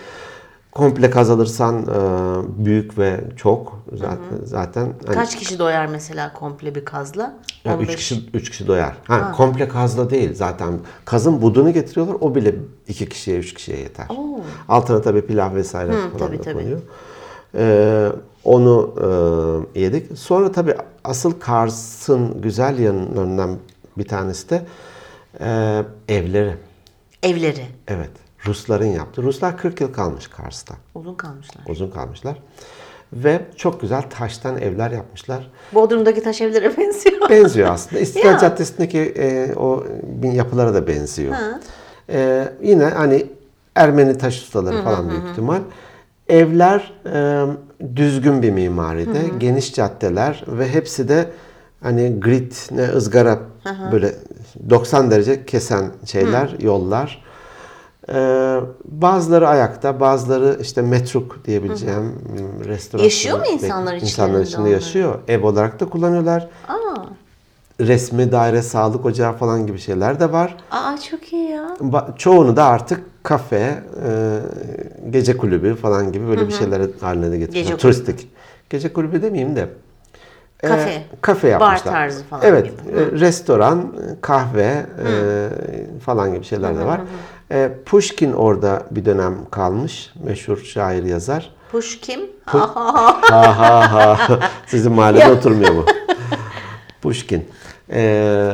[0.73, 6.75] komple kaz alırsan e, büyük ve çok zaten zaten hani, Kaç kişi doyar mesela komple
[6.75, 7.35] bir kazla?
[7.65, 7.89] ya 15.
[7.89, 8.97] üç kişi üç kişi doyar.
[9.05, 10.79] Ha, komple kazla değil zaten.
[11.05, 12.17] Kazın budunu getiriyorlar.
[12.21, 12.55] O bile
[12.89, 14.07] iki kişiye, üç kişiye yeter.
[14.11, 14.41] Oo.
[14.69, 16.55] Altına tabii pilav vesaire falan tabii, da tabii.
[16.55, 16.81] konuyor.
[17.55, 18.09] Ee,
[18.45, 18.95] onu
[19.75, 20.19] e, yedik.
[20.19, 23.57] Sonra tabii asıl Kars'ın güzel yanlarından
[23.99, 24.63] bir tanesi de
[25.41, 26.55] e, evleri.
[27.23, 27.67] Evleri.
[27.89, 28.11] Evet.
[28.47, 29.23] Rusların yaptığı.
[29.23, 30.75] Ruslar 40 yıl kalmış Kars'ta.
[30.95, 31.63] Uzun kalmışlar.
[31.69, 32.39] Uzun kalmışlar.
[33.13, 35.51] Ve çok güzel taştan evler yapmışlar.
[35.75, 37.31] Bodrum'daki taş evlere benziyor.
[37.31, 38.01] Benziyor aslında.
[38.01, 38.39] İstiklal.
[38.39, 39.85] Caddesi'ndeki e, o
[40.23, 41.35] yapılara da benziyor.
[42.11, 43.27] E, yine hani
[43.75, 45.61] Ermeni taş ustaları falan büyük ihtimal.
[46.29, 47.47] Evler e,
[47.97, 51.27] düzgün bir mimaride, geniş caddeler ve hepsi de
[51.83, 53.39] hani grid ne ızgara
[53.93, 54.15] böyle
[54.71, 57.25] 90 derece kesen şeyler, yollar.
[58.13, 63.05] Ee, bazıları ayakta, bazıları işte metruk diyebileceğim hmm, restoran.
[63.05, 65.19] Yaşıyor mu insanlar içlerinde İnsanlar içinde yaşıyor.
[65.29, 66.49] Ev olarak da kullanıyorlar.
[66.69, 66.75] Aa,
[67.81, 70.57] Resmi daire, sağlık ocağı falan gibi şeyler de var.
[70.71, 71.77] aa çok iyi ya.
[71.81, 74.39] Ba- Çoğunu da artık kafe, e,
[75.11, 77.37] gece kulübü falan gibi böyle bir şeyler haline.
[77.39, 78.29] Gece Turistik.
[78.71, 79.69] Gece kulübü demeyeyim de.
[80.63, 81.03] E, Kafe.
[81.21, 81.93] kafe Bar yapmışlar.
[81.93, 82.65] tarzı falan Evet.
[82.65, 82.99] gibi.
[83.01, 85.49] e, restoran, kahve e,
[86.05, 87.01] falan gibi şeyler de var.
[87.53, 90.13] E, Pushkin orada bir dönem kalmış.
[90.25, 91.51] Meşhur şair yazar.
[91.73, 92.21] Push kim?
[92.45, 94.39] Ha ha ha.
[94.67, 95.85] Sizin mahallede oturmuyor mu?
[97.03, 97.49] Pushkin.
[97.93, 98.53] Ee,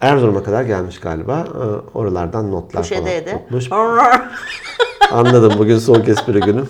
[0.00, 1.44] Erzurum'a kadar gelmiş galiba.
[1.54, 1.58] Ee,
[1.98, 3.68] oralardan notlar Push falan tutmuş.
[5.12, 5.52] Anladım.
[5.58, 6.64] Bugün soğuk espri günü.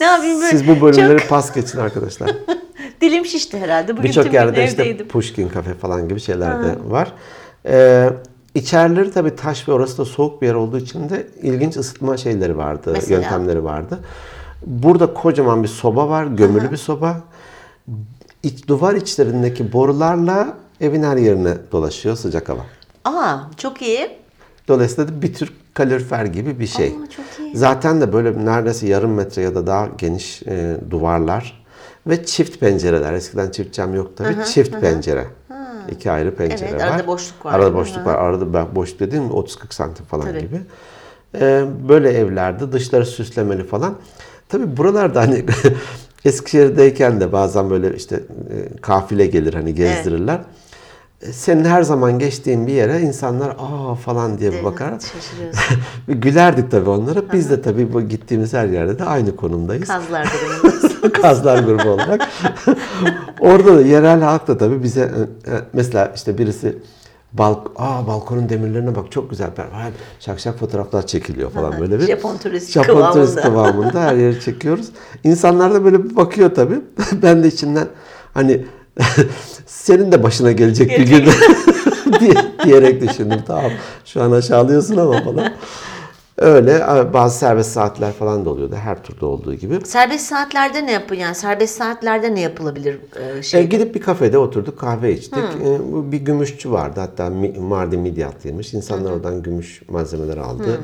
[0.00, 0.50] ne yapayım böyle?
[0.50, 2.30] Siz bu bölümleri pas geçin arkadaşlar.
[3.00, 3.92] Dilim şişti herhalde.
[3.92, 5.08] Bugün Birçok yerde işte evdeydim.
[5.08, 7.12] Pushkin kafe falan gibi şeyler de var.
[7.66, 8.10] Ee,
[8.54, 12.56] içerileri tabii taş ve orası da soğuk bir yer olduğu için de ilginç ısıtma şeyleri
[12.56, 13.20] vardı, Mesela?
[13.20, 13.98] yöntemleri vardı.
[14.66, 17.20] Burada kocaman bir soba var, gömülü bir soba.
[18.42, 22.60] İç, duvar içlerindeki borularla evin her yerine dolaşıyor sıcak hava.
[23.04, 24.08] Aa çok iyi.
[24.68, 26.86] Dolayısıyla da bir tür kalorifer gibi bir şey.
[26.86, 27.56] Aa, çok iyi.
[27.56, 31.65] Zaten de böyle neredeyse yarım metre ya da daha geniş e, duvarlar
[32.06, 33.12] ve çift pencereler.
[33.12, 34.44] Eskiden çift cam yoktu tabii.
[34.46, 35.24] çift pencere.
[35.90, 36.86] İki ayrı pencere Evet, var.
[36.88, 37.54] arada boşluk var.
[37.54, 38.14] Arada Hı boşluk var.
[38.14, 40.40] Arada ben boşluk dediğim 30-40 santim falan Tabii.
[40.40, 40.60] gibi.
[41.40, 43.94] E, böyle evlerde dışları süslemeli falan.
[44.48, 45.44] Tabii buralarda hani
[46.24, 50.40] Eskişehir'deyken de bazen böyle işte e, kafile gelir hani gezdirirler.
[51.22, 54.94] E, Senin her zaman geçtiğin bir yere insanlar aa falan diye bir bakar.
[56.08, 57.32] Gülerdik tabii onlara.
[57.32, 59.88] Biz de tabii bu gittiğimiz her yerde de aynı konumdayız.
[59.88, 60.85] Kazlar grubundasın.
[61.22, 62.28] Kazlar grubu olarak.
[63.40, 66.78] Orada da yerel halk da tabii bize e, e, mesela işte birisi
[67.32, 69.50] balk aa balkonun demirlerine bak çok güzel.
[69.58, 69.90] Vay,
[70.20, 72.06] Şak şak fotoğraflar çekiliyor falan böyle bir.
[72.06, 73.72] Japon turist Japon turist kıvamında.
[73.72, 74.86] kıvamında her yeri çekiyoruz.
[75.24, 76.80] İnsanlar da böyle bir bakıyor tabii.
[77.22, 77.88] ben de içimden
[78.34, 78.64] hani
[79.66, 81.24] senin de başına gelecek bir gün
[82.20, 82.34] diye,
[82.64, 83.40] diyerek düşündüm.
[83.46, 83.70] Tamam
[84.04, 85.52] şu an aşağılıyorsun ama falan.
[86.38, 88.74] Öyle bazı serbest saatler falan da oluyordu.
[88.74, 89.86] Her turda olduğu gibi.
[89.86, 91.34] Serbest saatlerde ne yapın yani?
[91.34, 93.60] Serbest saatlerde ne yapılabilir e, şey?
[93.60, 95.44] E, gidip bir kafede oturduk, kahve içtik.
[95.64, 97.00] E, bu bir gümüşçü vardı.
[97.00, 97.30] Hatta
[97.60, 98.74] Mardin Midyatlıymış.
[98.74, 100.80] İnsanlar oradan gümüş malzemeler aldı.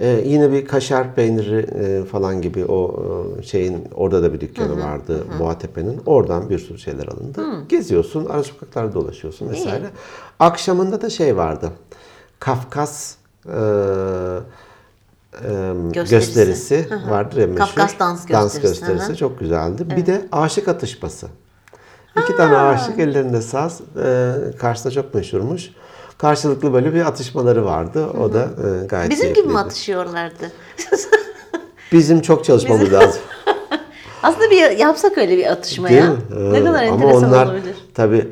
[0.00, 3.02] E, yine bir kaşar peyniri e, falan gibi o
[3.38, 6.00] e, şeyin orada da bir dükkanı vardı Boğatepe'nin.
[6.06, 7.68] Oradan bir sürü şeyler alındı.
[7.68, 9.86] Geziyorsun, ara sokaklarda dolaşıyorsun vesaire.
[10.38, 11.70] Akşamında da şey vardı.
[12.40, 13.14] Kafkas
[13.46, 13.58] e,
[15.32, 15.94] Gösterisi.
[15.94, 17.58] gösterisi, vardır ya meşhur.
[17.58, 19.16] Kafkas dans gösterisi, hı hı.
[19.16, 19.96] çok güzeldi.
[19.96, 21.26] Bir de aşık atışması.
[22.22, 23.80] İki tane aşık ellerinde saz.
[24.04, 25.70] E, Kars'ta çok meşhurmuş.
[26.18, 28.06] Karşılıklı böyle bir atışmaları vardı.
[28.06, 29.58] O da e, gayet Bizim gibi mi keyifliydi.
[29.58, 30.52] atışıyorlardı?
[31.92, 33.22] Bizim çok çalışmamız lazım.
[34.22, 36.10] Aslında bir yapsak öyle bir atışma Değil ya.
[36.10, 36.16] mi?
[36.52, 37.76] Ne Ee, kadar Ama enteresan onlar olabilir.
[37.94, 38.28] tabii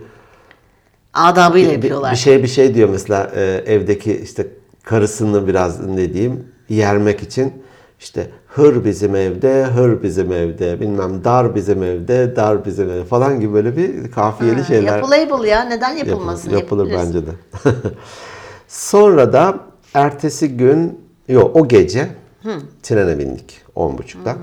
[1.15, 2.13] Adabıyla bir, yapıyorlar.
[2.13, 4.47] bir şey bir şey diyor mesela e, evdeki işte
[4.85, 7.53] karısını biraz ne diyeyim yermek için
[8.01, 13.41] işte hır bizim evde, hır bizim evde, bilmem dar bizim evde, dar bizim evde falan
[13.41, 14.97] gibi böyle bir kafiyeli şeyler.
[14.97, 15.65] Yapılable ya.
[15.65, 16.51] Neden yapılmasın?
[16.51, 17.31] yapılır bence de.
[18.69, 19.61] Sonra da
[19.95, 22.09] ertesi gün, yok o gece
[22.83, 24.37] trene bindik 10.30'da.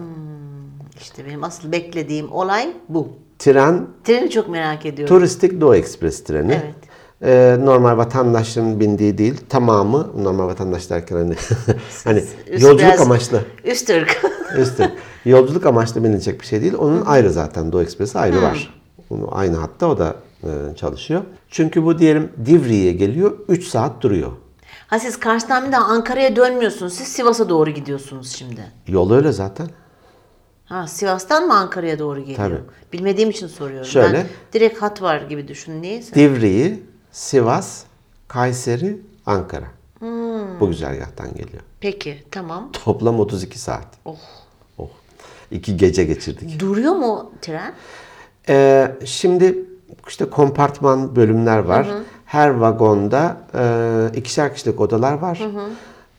[1.01, 3.07] İşte benim asıl beklediğim olay bu.
[3.39, 5.15] Tren Treni çok merak ediyorum.
[5.15, 6.51] turistik Doğu Ekspres treni.
[6.51, 6.86] Evet.
[7.23, 11.35] Ee, normal vatandaşların bindiği değil, tamamı normal vatandaş derken hani
[12.03, 13.41] hani Üst yolculuk biraz- amaçlı.
[13.65, 13.91] Üst.
[14.57, 14.91] Üstü.
[15.25, 16.73] Yolculuk amaçlı binilecek bir şey değil.
[16.77, 18.73] Onun ayrı zaten Doğu Ekspresi ayrı var.
[19.09, 21.21] Onu aynı hatta o da e, çalışıyor.
[21.49, 24.31] Çünkü bu diyelim Divriğe geliyor 3 saat duruyor.
[24.87, 26.93] ha siz Kars'tan bir daha Ankara'ya dönmüyorsunuz.
[26.93, 28.61] Siz Sivas'a doğru gidiyorsunuz şimdi.
[28.87, 29.67] Yol öyle zaten.
[30.65, 32.37] Ha Sivas'tan mı Ankara'ya doğru geliyor?
[32.37, 32.59] Tabii.
[32.93, 33.87] Bilmediğim için soruyorum.
[33.87, 34.13] Şöyle.
[34.17, 36.15] Ben direkt hat var gibi düşün neyse.
[36.15, 37.83] Divriği, Sivas,
[38.27, 39.65] Kayseri, Ankara.
[40.59, 41.63] Bu güzergahtan geliyor.
[41.79, 42.69] Peki tamam.
[42.71, 43.87] Toplam 32 saat.
[44.05, 44.15] Oh.
[44.77, 44.87] Oh.
[45.51, 46.59] İki gece geçirdik.
[46.59, 47.73] Duruyor mu tren?
[48.49, 49.55] Ee, şimdi
[50.07, 51.87] işte kompartman bölümler var.
[52.25, 55.41] Her vagonda e, ikişer kişilik odalar var.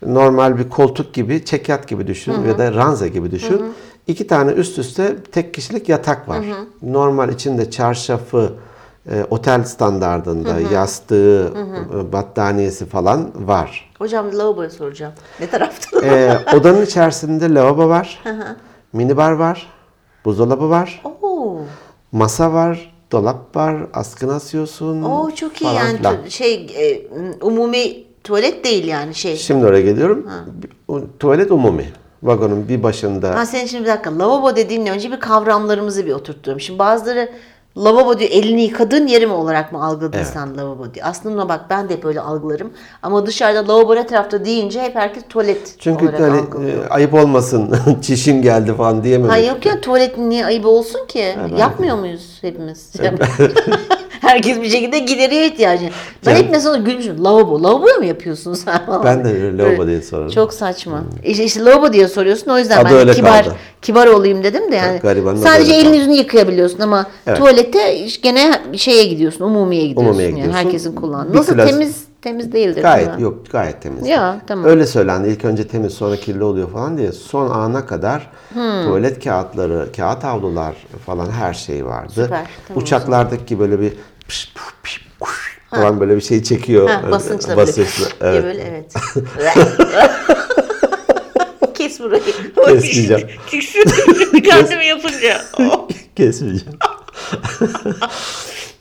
[0.06, 3.62] Normal bir koltuk gibi, çekyat gibi düşün ya da ranza gibi düşün.
[4.06, 6.44] İki tane üst üste tek kişilik yatak var.
[6.82, 8.52] Normal içinde çarşafı,
[9.10, 13.90] e, otel standardında yastığı, e, battaniyesi falan var.
[13.98, 15.12] Hocam lavaboya soracağım.
[15.40, 16.06] Ne tarafta?
[16.06, 18.22] E, odanın içerisinde lavabo var,
[18.92, 19.66] minibar var,
[20.24, 21.56] buzdolabı var, Oo.
[22.12, 25.02] masa var, dolap var, askın asıyorsun.
[25.02, 26.14] Oo çok iyi falan yani filan.
[26.16, 27.08] tu- şey e,
[27.44, 29.36] umumi tuvalet değil yani şey.
[29.36, 30.26] Şimdi oraya geliyorum.
[30.88, 31.86] O Tuvalet umumi.
[32.22, 33.34] Vagonun bir başında.
[33.34, 36.60] Ha senin şimdi bir dakika lavabo dediğinle önce bir kavramlarımızı bir oturtturum.
[36.60, 37.28] Şimdi bazıları
[37.76, 41.04] lavabo diyor elini yıkadığın yeri mi olarak mı algıladın sen lavabo diye.
[41.04, 42.72] Aslında bak ben de hep öyle algılarım.
[43.02, 46.84] Ama dışarıda lavabo ne tarafta deyince hep herkes tuvalet Çünkü olarak hani algılıyor.
[46.84, 49.32] e, ayıp olmasın, çişim geldi falan diyememek.
[49.32, 51.36] Ha yok ya tuvaletin niye ayıbı olsun ki?
[51.58, 52.92] Yapmıyor muyuz hepimiz?
[54.20, 55.90] Herkes bir şekilde gideriyor ihtiyacını.
[56.26, 57.24] Ben hep mesela gülmüşüm.
[57.24, 57.62] Lavabo.
[57.62, 58.86] Lavaboya mı yapıyorsun sen?
[58.86, 59.04] falan?
[59.04, 60.30] Ben de öyle lavabo diye sorarım.
[60.30, 61.04] Çok saçma.
[61.24, 62.50] İşte, işte lavabo diye soruyorsun.
[62.50, 63.56] O yüzden Adı ben kibar kaldı.
[63.82, 64.98] kibar olayım dedim de yani.
[64.98, 67.38] Garibanın sadece elini yüzünü yıkayabiliyorsun ama Evet.
[67.38, 69.44] tuvalete şeye şeye gidiyorsun.
[69.44, 70.08] Umumiye gidiyorsun.
[70.10, 70.36] Umumiye yani.
[70.36, 70.64] gidiyorsun.
[70.64, 71.36] Herkesin kullandığı.
[71.36, 72.74] Nasıl temiz temiz değildir.
[72.74, 73.22] değil Gayet mi?
[73.22, 74.06] yok gayet temiz.
[74.06, 74.64] Ya, tamam.
[74.64, 75.28] Öyle söylendi.
[75.28, 77.12] İlk önce temiz sonra kirli oluyor falan diye.
[77.12, 78.84] Son ana kadar Hmm.
[78.84, 80.74] tuvalet kağıtları, kağıt havlular
[81.06, 82.12] falan her şey vardı.
[82.14, 83.92] Süper, tamam Uçaklardaki böyle bir
[84.28, 86.88] pış, pış, pış, kuş falan böyle bir şey çekiyor.
[86.88, 87.72] Ha, basınçla böyle.
[88.20, 88.44] Evet.
[88.44, 88.94] böyle evet.
[91.74, 92.22] Kes burayı.
[92.66, 93.28] Kesmeyeceğim.
[94.44, 95.40] Kendimi yapınca.
[96.16, 96.78] Kesmeyeceğim.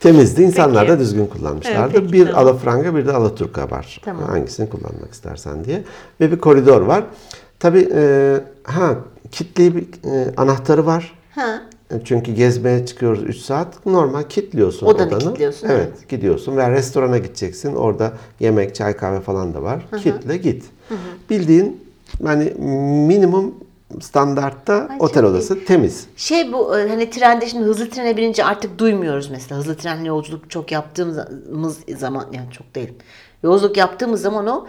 [0.00, 0.42] Temizdi.
[0.42, 0.92] İnsanlar Peki.
[0.96, 1.80] da düzgün kullanmışlardı.
[1.92, 2.42] Evet, peki, bir tamam.
[2.46, 4.00] alafranga bir de alaturka var.
[4.04, 4.24] Tamam.
[4.24, 5.84] Hangisini kullanmak istersen diye.
[6.20, 7.04] Ve bir koridor var.
[7.58, 8.94] Tabii e, ha
[9.32, 11.14] kilitli bir e, anahtarı var.
[11.34, 11.62] Ha.
[11.90, 13.86] E, Çünkü gezmeye çıkıyoruz 3 saat.
[13.86, 15.20] Normal kilitliyorsun Odanı odanı.
[15.20, 16.08] kilitliyorsun, Evet, evet.
[16.08, 17.74] gidiyorsun ve restorana gideceksin.
[17.74, 19.86] Orada yemek, çay, kahve falan da var.
[20.02, 20.64] Kilitle git.
[21.30, 21.80] Bildiğin
[22.24, 22.44] yani
[23.08, 23.54] minimum
[24.00, 26.06] standartta Ay, otel odası temiz.
[26.16, 29.58] Şey bu e, hani trende şimdi hızlı trene binince artık duymuyoruz mesela.
[29.58, 32.92] Hızlı trenle yolculuk çok yaptığımız zaman yani çok değil.
[33.42, 34.66] Yolculuk yaptığımız zaman o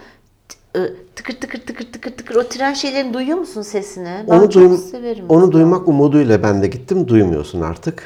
[0.76, 0.80] e,
[1.16, 4.24] tıkır tıkır tıkır tıkır tıkır o tren şeylerini duyuyor musun sesini?
[4.30, 5.24] Ben onu çok duym- severim.
[5.28, 5.52] onu mesela.
[5.52, 7.08] duymak umuduyla ben de gittim.
[7.08, 8.02] Duymuyorsun artık.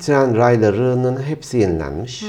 [0.00, 2.24] Tren raylarının hepsi yenilenmiş.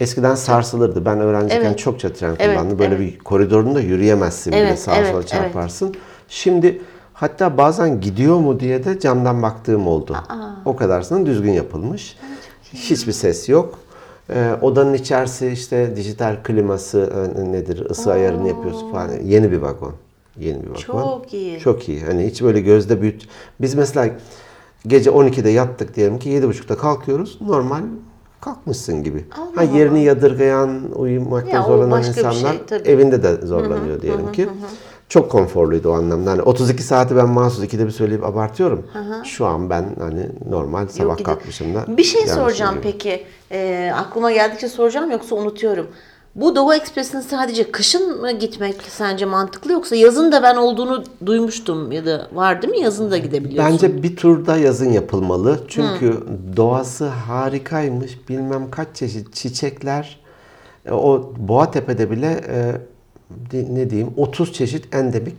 [0.00, 1.04] Eskiden sarsılırdı.
[1.04, 1.78] Ben öğrenciyken Evet.
[1.78, 2.78] çokça tren Evet, kullandım.
[2.78, 3.12] Böyle evet.
[3.14, 4.60] bir koridorunda yürüyemezsin bile.
[4.60, 5.28] Evet, Sağa evet, sola evet.
[5.28, 5.94] çarparsın.
[6.28, 6.82] Şimdi
[7.22, 10.16] hatta bazen gidiyor mu diye de camdan baktığım oldu.
[10.64, 12.16] O kadarsının düzgün yapılmış.
[12.74, 13.78] Hiçbir ses yok.
[14.30, 19.10] Ee, odanın içerisi işte dijital kliması e, nedir, ısı ayarını yapıyorsun falan.
[19.24, 19.92] Yeni bir vagon.
[20.38, 20.80] Yeni bir vagon.
[20.80, 21.58] Çok iyi.
[21.60, 22.04] Çok iyi.
[22.04, 23.28] Hani hiç böyle gözde büyüt.
[23.60, 24.14] Biz mesela
[24.86, 27.38] gece 12'de yattık diyelim ki 7.30'da kalkıyoruz.
[27.40, 27.80] Normal
[28.40, 29.24] kalkmışsın gibi.
[29.54, 32.88] ha yerini yadırgayan, uyumakta Ya zorlanan bir insanlar şey, tabii.
[32.88, 34.48] evinde de zorlanıyor diyelim ki.
[35.12, 36.30] Çok konforluydu o anlamda.
[36.30, 38.86] Hani 32 saati ben mahsus ikide bir söyleyip abartıyorum.
[39.24, 41.84] Şu an ben hani normal sabah Yok, kalkmışım da.
[41.88, 42.82] Bir şey soracağım gibi.
[42.82, 43.24] peki.
[43.50, 45.86] Ee, aklıma geldikçe soracağım yoksa unutuyorum.
[46.34, 51.92] Bu Doğu Ekspresi'ne sadece kışın mı gitmek sence mantıklı yoksa yazın da ben olduğunu duymuştum
[51.92, 52.80] ya da var değil mi?
[52.80, 53.72] Yazın da gidebiliyorsun.
[53.72, 55.60] Bence bir turda yazın yapılmalı.
[55.68, 56.20] Çünkü
[56.56, 58.28] doğası harikaymış.
[58.28, 60.20] Bilmem kaç çeşit çiçekler.
[60.86, 62.72] E, O Boğatepe'de bile e,
[63.52, 65.36] ne diyeyim 30 çeşit endemik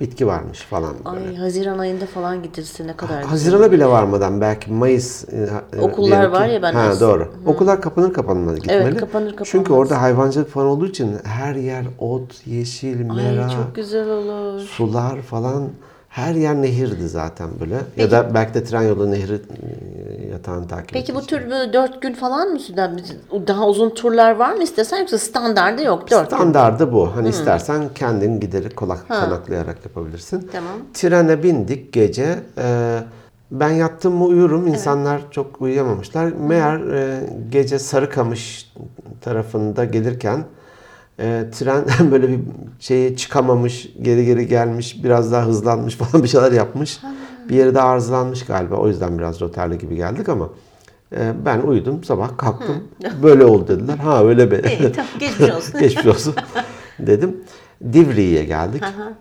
[0.00, 1.28] bitki varmış falan böyle.
[1.28, 3.30] Ay Haziran ayında falan gidilse ne kadar güzel.
[3.30, 7.28] Hazirana bile varmadan belki Mayıs e, e, Okullar var ya, ben Ha doğru.
[7.46, 8.96] Okullar kapanır kapanmaz gitmeli.
[8.96, 9.48] kapanır kapanmaz.
[9.50, 14.60] Çünkü orada hayvancılık falan olduğu için her yer ot, yeşil, mera, Ay çok güzel olur.
[14.60, 15.68] sular falan
[16.08, 17.76] her yer nehirdi zaten böyle.
[17.96, 19.40] Ya da belki de tren yolu nehri
[20.34, 23.00] yatağını takip Peki bu tür böyle dört gün falan mı süren
[23.46, 26.36] daha uzun turlar var mı istesen yoksa standardı yok dört gün.
[26.36, 27.16] Standardı bu.
[27.16, 30.50] Hani istersen kendin giderek kolak kanaklayarak yapabilirsin.
[30.52, 30.72] Tamam.
[30.94, 32.38] Trene bindik gece.
[32.58, 32.98] Ee,
[33.50, 34.66] ben yattım mı uyurum.
[34.66, 36.32] İnsanlar çok uyuyamamışlar.
[36.32, 37.20] Meğer e,
[37.50, 38.72] gece Sarıkamış
[39.20, 40.44] tarafında gelirken
[41.20, 42.40] e, tren böyle bir
[42.80, 47.00] şeye çıkamamış, geri geri gelmiş, biraz daha hızlanmış falan bir şeyler yapmış.
[47.48, 48.76] Bir yere de arızalanmış galiba.
[48.76, 50.48] O yüzden biraz rotarlı gibi geldik ama
[51.16, 52.84] e, ben uyudum, sabah kalktım.
[53.22, 53.96] Böyle oldu dediler.
[53.96, 54.56] Ha öyle be.
[54.80, 55.78] İyi, tamam, geçmiş olsun.
[55.80, 56.34] Geçmiş olsun
[56.98, 57.36] dedim.
[57.92, 58.82] Divriği'ye geldik.
[58.82, 59.12] Aha.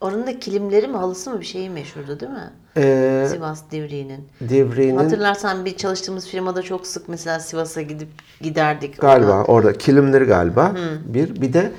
[0.00, 2.50] Oranın da kilimleri mi halısı mı bir şeyi meşhurdu değil mi?
[2.76, 4.28] Ee, Sivas Divriği'nin.
[4.48, 8.08] Divriği'nin Hatırlarsan bir çalıştığımız firmada çok sık mesela Sivas'a gidip
[8.40, 9.00] giderdik.
[9.00, 9.44] galiba Oradan.
[9.50, 10.72] orada kilimleri galiba
[11.04, 11.72] bir bir de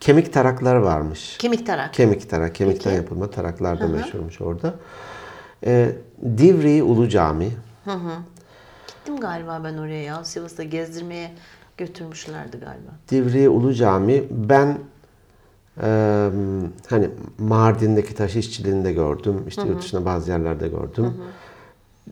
[0.00, 1.36] kemik taraklar varmış.
[1.38, 1.94] Kemik tarak.
[1.94, 4.74] Kemik tarak, kemikten yapılma taraklar da meşhurmuş orada.
[5.66, 5.92] Ee,
[6.38, 7.50] Divriği Ulu Cami.
[8.86, 10.24] Gittim galiba ben oraya ya.
[10.24, 11.30] Sivas'ta gezdirmeye
[11.76, 12.90] götürmüşlerdi galiba.
[13.10, 14.78] Divriği Ulu Cami ben
[15.82, 16.30] e,
[16.88, 19.44] hani Mardin'deki taş işçiliğini gördüm.
[19.48, 21.14] İşte yurt dışında bazı yerlerde gördüm.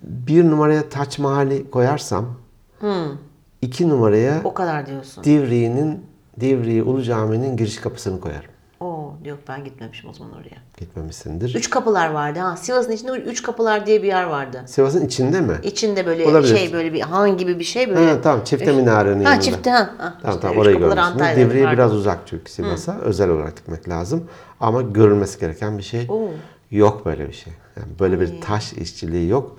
[0.03, 2.27] Bir numaraya Taç Mahal'i koyarsam
[3.63, 5.25] iki numaraya O kadar diyorsun.
[5.25, 6.07] Divriği'nin
[6.41, 8.51] Divriği Ulu Cami'nin giriş kapısını koyarım.
[9.11, 10.57] Oo, yok ben gitmemişim o zaman oraya.
[10.79, 11.55] Gitmemişsindir.
[11.55, 12.57] Üç kapılar vardı ha.
[12.57, 14.63] Sivas'ın içinde üç kapılar diye bir yer vardı.
[14.67, 15.55] Sivas'ın içinde mi?
[15.63, 16.57] İçinde böyle Olabilir.
[16.57, 18.11] şey böyle bir han gibi bir şey böyle.
[18.11, 19.41] Ha, tamam çifte minarenin Ha yanında.
[19.41, 19.79] çifte ha.
[19.99, 20.15] ha.
[20.23, 21.37] Tamam İşte tamam üç orayı görmüşsünüz.
[21.37, 21.73] Divriği vardı.
[21.77, 22.99] biraz uzak çünkü Sivas'a.
[22.99, 24.25] Özel olarak gitmek lazım.
[24.61, 26.09] Ama görülmesi gereken bir şey.
[26.71, 27.53] Yok böyle bir şey.
[27.77, 29.57] Yani böyle bir taş işçiliği yok.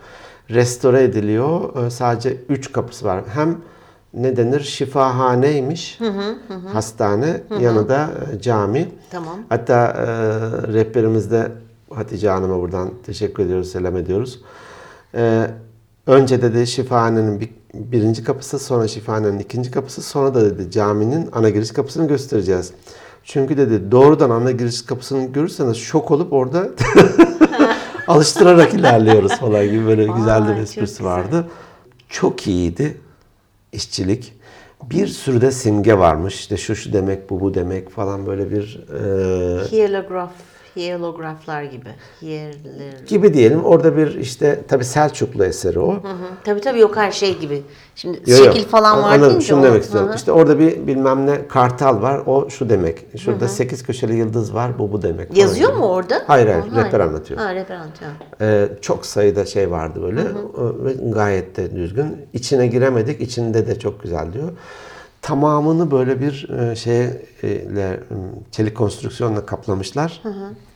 [0.49, 1.85] Restore ediliyor.
[1.85, 3.23] Ee, Sadece üç kapısı var.
[3.33, 3.57] Hem
[4.13, 4.59] ne denir?
[4.59, 5.99] Şifahaneymiş.
[6.73, 7.41] Hastane.
[7.59, 8.89] Yanında e, cami.
[9.11, 9.39] Tamam.
[9.49, 10.03] Hatta e,
[10.73, 11.51] rehberimizde
[11.89, 14.41] Hatice Hanım'a buradan teşekkür ediyoruz, selam ediyoruz.
[15.15, 15.47] E,
[16.07, 21.49] önce dedi şifahanenin bir, birinci kapısı, sonra şifahanenin ikinci kapısı, sonra da dedi caminin ana
[21.49, 22.73] giriş kapısını göstereceğiz.
[23.23, 26.69] Çünkü dedi doğrudan ana giriş kapısını görürseniz şok olup orada
[28.07, 31.05] alıştırarak ilerliyoruz falan gibi böyle güzel de Vay, bir esprisi güzel.
[31.05, 31.47] vardı.
[32.09, 32.97] Çok iyiydi
[33.71, 34.33] işçilik.
[34.83, 36.35] Bir sürü de simge varmış.
[36.35, 40.31] İşte şu şu demek, bu bu demek falan böyle bir e, Hierograf,
[40.75, 41.89] hierograflar gibi.
[42.21, 43.07] Hierler...
[43.07, 43.63] gibi diyelim.
[43.63, 45.93] Orada bir işte tabi Selçuklu eseri o.
[45.93, 46.27] Hı hı.
[46.43, 47.63] Tabii tabii yok her şey gibi.
[47.95, 50.09] Şimdi Yo, şekil falan var Anladım, şunu o- demek istiyorum.
[50.09, 50.17] Hı hı.
[50.17, 52.21] İşte orada bir bilmem ne kartal var.
[52.25, 53.05] O şu demek.
[53.17, 54.79] Şurada sekiz köşeli yıldız var.
[54.79, 55.37] Bu bu demek.
[55.37, 55.79] Yazıyor gibi.
[55.79, 56.23] mu orada?
[56.27, 56.67] Hayır hayır.
[56.67, 57.39] Ha, Rehber anlatıyor.
[57.39, 58.11] Ha rehber anlatıyor.
[58.41, 60.23] Ee, çok sayıda şey vardı böyle
[60.85, 62.17] ve gayet de düzgün.
[62.33, 63.21] İçine giremedik.
[63.21, 64.51] İçinde de çok güzel diyor.
[65.21, 67.99] Tamamını böyle bir e, şeye e,
[68.51, 70.21] çelik konstrüksiyonla kaplamışlar.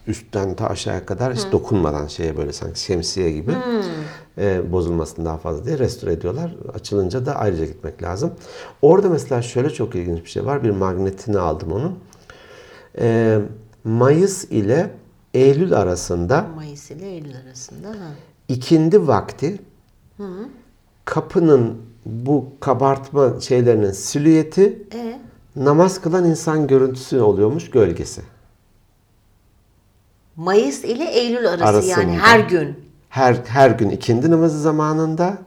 [0.07, 3.51] Üstten ta aşağıya kadar hiç dokunmadan şeye böyle sanki şemsiye gibi
[4.37, 6.55] e, bozulmasın daha fazla diye restore ediyorlar.
[6.73, 8.31] Açılınca da ayrıca gitmek lazım.
[8.81, 10.63] Orada mesela şöyle çok ilginç bir şey var.
[10.63, 11.99] Bir magnetini aldım onun.
[12.99, 13.39] E,
[13.83, 14.91] Mayıs ile
[15.33, 17.87] Eylül arasında Mayıs ile Eylül arasında.
[17.89, 18.11] Ha.
[18.47, 19.59] ikindi vakti
[21.05, 25.19] kapının bu kabartma şeylerinin silüeti E
[25.55, 28.21] namaz kılan insan görüntüsü oluyormuş gölgesi.
[30.35, 32.01] Mayıs ile Eylül arası Arasında.
[32.01, 32.75] yani her gün.
[33.09, 35.37] Her her gün ikindi namazı zamanında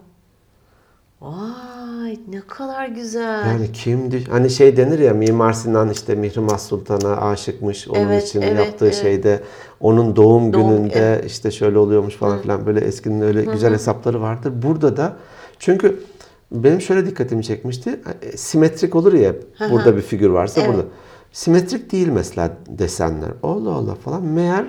[1.20, 3.46] Vay ne kadar güzel.
[3.46, 4.24] yani kimdi?
[4.30, 8.84] Hani şey denir ya Mimar Sinan işte Mihrimah Sultan'a aşıkmış onun Evet, için evet, yaptığı
[8.84, 8.94] evet.
[8.94, 9.42] şeyde
[9.80, 14.52] onun doğum, Doğum, gününde işte şöyle oluyormuş falan filan böyle eskinin öyle güzel hesapları vardır.
[14.62, 15.16] Burada da
[15.58, 16.00] çünkü
[16.52, 18.00] benim şöyle dikkatimi çekmişti.
[18.22, 19.32] E, Simetrik olur ya
[19.70, 20.70] burada bir figür varsa Evet.
[20.70, 20.86] burada.
[21.32, 23.30] Simetrik değil mesela desenler.
[23.42, 24.22] Allah Allah falan.
[24.24, 24.66] Meğer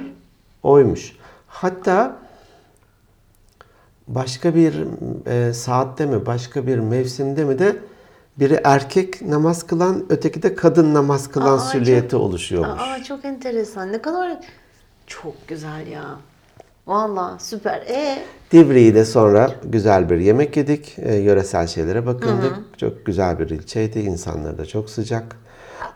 [0.64, 1.16] oymuş.
[1.48, 2.18] Hatta
[4.08, 4.74] başka bir
[5.28, 7.76] e, saatte mi, başka bir mevsimde mi de
[8.40, 12.82] biri erkek namaz kılan, öteki de kadın namaz kılan Aa, silüeti çok- oluşuyormuş.
[12.82, 13.92] Aa çok enteresan.
[13.92, 14.40] Ne kadar
[15.08, 16.04] çok güzel ya.
[16.90, 17.82] Vallahi süper.
[17.82, 20.96] E Divriği de sonra güzel bir yemek yedik.
[21.00, 22.54] E, yöresel şeylere bakındık.
[22.78, 24.00] Çok güzel bir ilçeydi.
[24.00, 25.36] İnsanları da çok sıcak.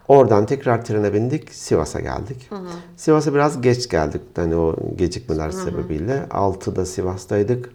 [0.07, 1.53] Oradan tekrar trene bindik.
[1.53, 2.49] Sivas'a geldik.
[2.95, 4.21] Sivas'a biraz geç geldik.
[4.35, 6.25] Hani o gecikmeler sebebiyle.
[6.29, 7.69] 6'da Sivas'taydık.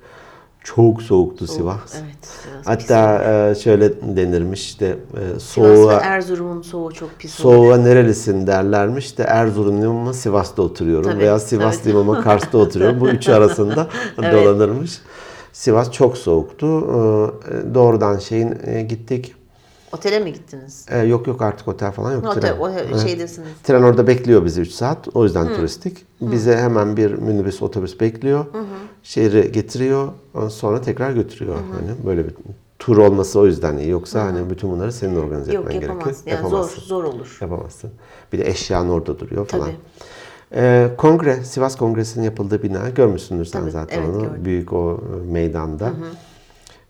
[0.75, 1.95] Çok soğuktu Sivas.
[1.95, 2.27] evet.
[2.43, 2.67] Sivas.
[2.67, 8.47] Hatta e, şöyle denirmiş işte e, Sivas ve soğuğa, Erzurum'un soğuğu çok pis soğuğa nerelisin
[8.47, 13.01] derlermiş de Erzurumluyum ama Sivas'ta oturuyorum Tabii, veya Sivaslıyım ama Kars'ta oturuyorum.
[13.01, 13.89] Bu üçü arasında
[14.23, 14.33] Evet.
[14.33, 14.99] dolanırmış.
[15.53, 16.67] Sivas çok soğuktu.
[16.67, 19.35] Ee, Doğrudan şeyin e, gittik.
[19.93, 20.87] Otele mi gittiniz?
[20.91, 22.25] Ee, Yok yok artık otel falan yok.
[22.27, 22.61] Otel, tren.
[22.95, 23.49] o şeydesiniz.
[23.65, 25.09] Tren orada bekliyor bizi 3 saat.
[25.15, 26.07] O yüzden turistik.
[26.21, 28.45] Bize hemen bir minibüs, otobüs bekliyor.
[29.03, 30.09] Şehri getiriyor.
[30.51, 31.57] Sonra tekrar götürüyor.
[31.57, 32.35] Hani böyle bir
[32.79, 33.89] tur olması o yüzden iyi.
[33.89, 36.17] Yoksa hani bütün bunları senin organize Yok etmen gerekir.
[36.27, 36.83] Yani zor, Yapamazsın.
[36.83, 37.39] zor olur.
[37.41, 37.91] Yapamazsın.
[38.33, 39.65] Bir de eşyan orada duruyor falan.
[39.67, 39.77] Tabii.
[40.55, 44.23] Ee, kongre, Sivas Kongresi'nin yapıldığı bina görmüşsündür sen Tabii, zaten evet, onu.
[44.23, 44.45] gördüm.
[44.45, 45.93] Büyük o e, meydanda.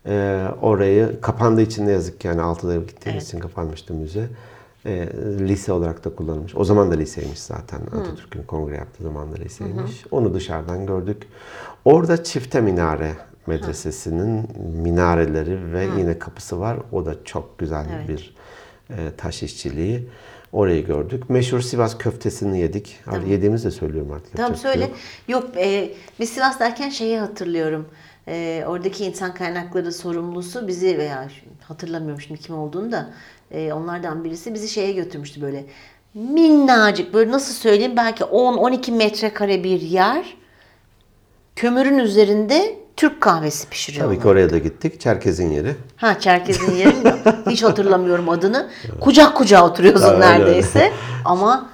[0.05, 4.27] Ee, orayı kapandığı için ne yazık ki yani altıda gittiğimiz için kapanmıştı müze.
[4.85, 6.55] Ee, lise olarak da kullanılmış.
[6.55, 7.79] O zaman da liseymiş zaten.
[7.99, 10.03] Atatürk'ün kongre yaptığı zaman da liseymiş.
[10.11, 11.23] Onu dışarıdan gördük.
[11.85, 13.11] Orada çifte minare
[13.47, 14.47] medresesinin
[14.83, 16.77] minareleri ve yine kapısı var.
[16.91, 18.09] O da çok güzel Evet.
[18.09, 18.35] bir
[18.89, 20.07] e, taş işçiliği.
[20.51, 21.29] Orayı gördük.
[21.29, 22.99] Meşhur Sivas köftesini yedik.
[23.07, 24.37] Abi Yediğimizi de söylüyorum artık.
[24.37, 24.91] Tam yapacak bir şey söyle.
[25.27, 25.45] yok.
[25.45, 27.85] Yok e, biz Sivas derken şeyi hatırlıyorum.
[28.29, 31.27] E, oradaki insan kaynakları sorumlusu bizi veya
[31.67, 33.09] hatırlamıyorum şimdi kim olduğunu da
[33.51, 35.65] e, onlardan birisi bizi şeye götürmüştü böyle
[36.13, 40.37] minnacık böyle nasıl söyleyeyim belki 10-12 metrekare bir yer
[41.55, 44.13] kömürün üzerinde Türk kahvesi pişiriyorlar.
[44.13, 44.99] Tabii ki oraya da gittik.
[44.99, 45.75] Çerkez'in yeri.
[45.97, 47.13] Ha Çerkez'in yerini
[47.49, 48.69] hiç hatırlamıyorum adını.
[49.01, 50.19] Kucak kucağa oturuyorsun öyle.
[50.19, 50.93] neredeyse.
[51.25, 51.69] Ama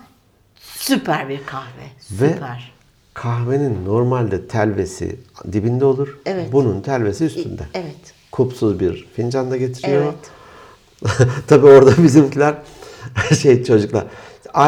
[0.63, 1.83] süper bir kahve.
[2.11, 2.74] Ve Süper.
[3.15, 5.19] Kahvenin normalde telvesi
[5.51, 6.19] dibinde olur.
[6.25, 6.51] Evet.
[6.51, 7.63] Bunun telvesi üstünde.
[7.73, 7.95] Evet.
[8.31, 10.03] Kupsuz bir fincanda getiriyor.
[10.03, 11.27] Evet.
[11.47, 12.55] Tabii orada bizimkiler
[13.41, 14.05] şey çocuklar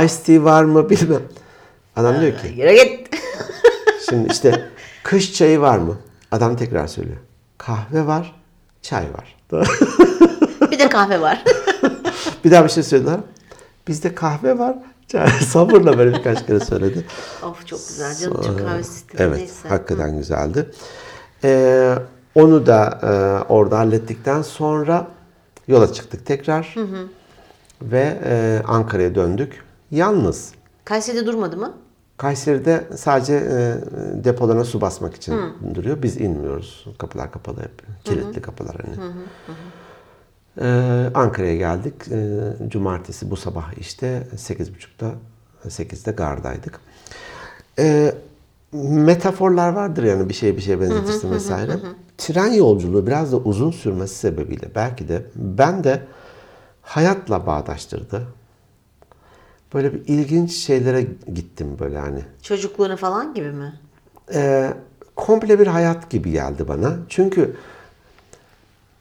[0.03, 1.21] ice tea var mı bilmem.
[1.95, 3.09] Adam diyor ki Yürü git.
[4.09, 4.69] şimdi işte
[5.03, 5.97] kış çayı var mı?
[6.31, 7.17] Adam tekrar söylüyor.
[7.57, 8.35] Kahve var,
[8.81, 9.35] çay var.
[10.71, 11.43] bir de kahve var.
[12.45, 13.19] bir daha bir şey söylediler.
[13.87, 14.75] Bizde kahve var.
[15.47, 17.05] Sabırla böyle birkaç kere söyledi.
[17.43, 19.69] of çok güzel canım Türk kahve sistemi Evet, neyse.
[19.69, 20.71] hakikaten güzeldi.
[21.43, 21.93] Ee,
[22.35, 23.07] onu da e,
[23.53, 25.07] orada hallettikten sonra
[25.67, 26.75] yola çıktık tekrar.
[27.81, 29.63] Ve e, Ankara'ya döndük.
[29.91, 30.51] Yalnız
[30.85, 31.73] Kayseri'de durmadı mı?
[32.17, 33.75] Kayseri'de sadece e,
[34.23, 35.35] depolarına su basmak için
[35.75, 36.01] duruyor.
[36.03, 36.85] Biz inmiyoruz.
[36.97, 38.03] Kapılar kapalı hep.
[38.03, 39.07] Kilitli kapılar hani.
[40.61, 41.93] Ee, Ankara'ya geldik.
[42.11, 42.37] Ee,
[42.67, 45.11] cumartesi bu sabah işte 8.30'da
[45.65, 46.79] 8'de gardaydık.
[47.79, 48.15] Ee,
[48.73, 51.71] metaforlar vardır yani bir şeye bir şeye benzetirsin vesaire.
[52.17, 56.01] Tren yolculuğu biraz da uzun sürmesi sebebiyle belki de ben de
[56.81, 58.27] hayatla bağdaştırdı.
[59.73, 62.21] Böyle bir ilginç şeylere gittim böyle hani.
[62.41, 63.73] Çocukluğunu falan gibi mi?
[64.33, 64.73] Ee,
[65.15, 66.95] komple bir hayat gibi geldi bana.
[67.09, 67.55] Çünkü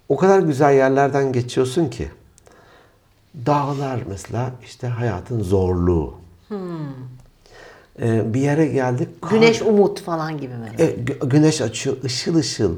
[0.09, 2.09] o kadar güzel yerlerden geçiyorsun ki.
[3.47, 6.15] Dağlar mesela işte hayatın zorluğu.
[8.03, 9.09] Ee, bir yere geldik.
[9.23, 10.71] kar- Güneş umut falan gibi mi?
[10.79, 12.73] e, gü- güneş açıyor, ışıl ışıl.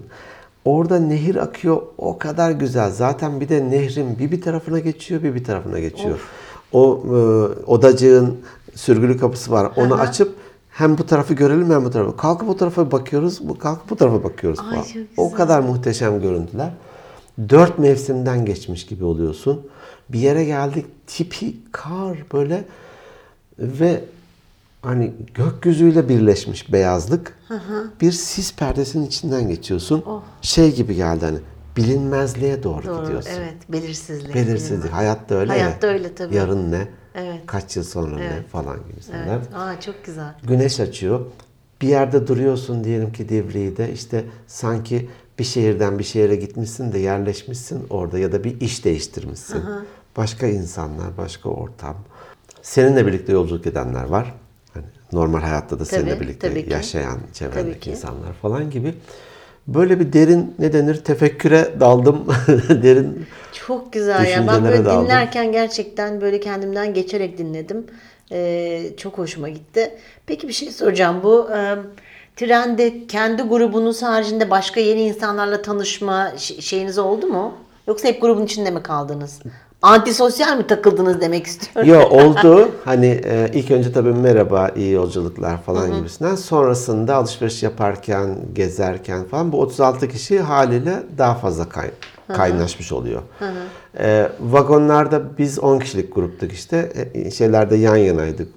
[0.64, 2.90] Orada nehir akıyor, o kadar güzel.
[2.90, 6.18] Zaten bir de nehrin bir bir tarafına geçiyor, bir bir tarafına geçiyor.
[6.72, 7.10] O e,
[7.70, 8.38] odacığın
[8.74, 9.72] sürgülü kapısı var.
[9.76, 10.34] Onu açıp
[10.70, 12.16] hem bu tarafı görelim hem bu tarafı.
[12.16, 14.58] Kalkıp o tarafa bakıyoruz, bu kalkıp bu tarafa bakıyoruz.
[14.72, 14.84] Ay,
[15.16, 16.70] O kadar muhteşem görüntüler.
[17.48, 19.66] Dört mevsimden geçmiş gibi oluyorsun.
[20.08, 22.64] Bir yere geldik, tipi kar böyle
[23.58, 24.04] ve
[24.82, 27.38] hani gökyüzüyle birleşmiş beyazlık.
[28.00, 30.04] Bir sis perdesinin içinden geçiyorsun.
[30.42, 31.38] Şey gibi geldi hani
[31.76, 33.30] bilinmezliğe doğru, Doğru, gidiyorsun.
[33.38, 33.54] evet.
[33.68, 34.34] Belirsizlik.
[34.34, 34.92] Belirsizlik.
[34.92, 35.92] Hayatta öyle Hayatta ya.
[35.92, 36.34] öyle tabii.
[36.34, 36.88] Yarın ne?
[37.14, 37.40] Evet.
[37.46, 39.26] Kaç yıl sonra ne falan gibi şeyler.
[39.36, 39.54] Evet.
[39.54, 40.34] Aa çok güzel.
[40.42, 41.20] Güneş açıyor.
[41.82, 45.08] Bir yerde duruyorsun diyelim ki Divriği'de işte sanki
[45.38, 49.62] bir şehirden bir şehire gitmişsin de yerleşmişsin orada ya da bir iş değiştirmişsin.
[50.16, 51.96] Başka insanlar, başka ortam.
[52.62, 54.34] Seninle birlikte yolculuk edenler var.
[54.74, 56.72] Hani normal hayatta da seninle Tabii, birlikte tabii ki.
[56.72, 57.90] yaşayan çevrendeki ki.
[57.90, 58.94] insanlar falan gibi.
[59.66, 62.24] Böyle bir derin ne denir tefekküre daldım.
[62.82, 63.26] derin
[63.66, 64.46] Çok güzel ya.
[64.48, 65.04] Ben böyle daldım.
[65.04, 67.86] dinlerken gerçekten böyle kendimden geçerek dinledim.
[68.32, 69.90] Ee, çok hoşuma gitti.
[70.26, 71.20] Peki bir şey soracağım.
[71.22, 71.76] Bu e,
[72.38, 77.52] trende kendi grubunuz haricinde başka yeni insanlarla tanışma şeyiniz oldu mu?
[77.88, 79.38] Yoksa hep grubun içinde mi kaldınız?
[79.82, 81.90] Antisosyal mi takıldınız demek istiyorum.
[81.92, 82.70] Yo oldu.
[82.84, 86.34] Hani e, ilk önce tabii merhaba, iyi yolculuklar falan gibisinden.
[86.34, 91.90] Sonrasında alışveriş yaparken, gezerken falan bu 36 kişi haliyle daha fazla kay-
[92.36, 93.22] kaynaşmış oluyor.
[94.00, 96.92] E, vagonlarda biz 10 kişilik gruptuk işte.
[97.14, 98.48] E, şeylerde yan yanaydık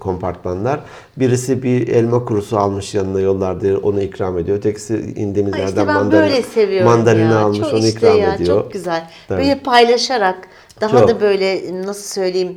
[0.00, 0.80] kompartmanlar.
[1.16, 4.56] Birisi bir elma kurusu almış yanına yollarda onu ikram ediyor.
[4.56, 7.38] Ötekisi indiğimiz Ha, yerden İşte ben mandalina, mandalina ya.
[7.38, 8.62] almış çok onu işte ikram ya, ediyor.
[8.62, 9.10] Çok güzel.
[9.28, 9.40] Tabii.
[9.40, 10.38] Böyle paylaşarak
[10.80, 11.08] daha Çok.
[11.08, 12.56] da böyle nasıl söyleyeyim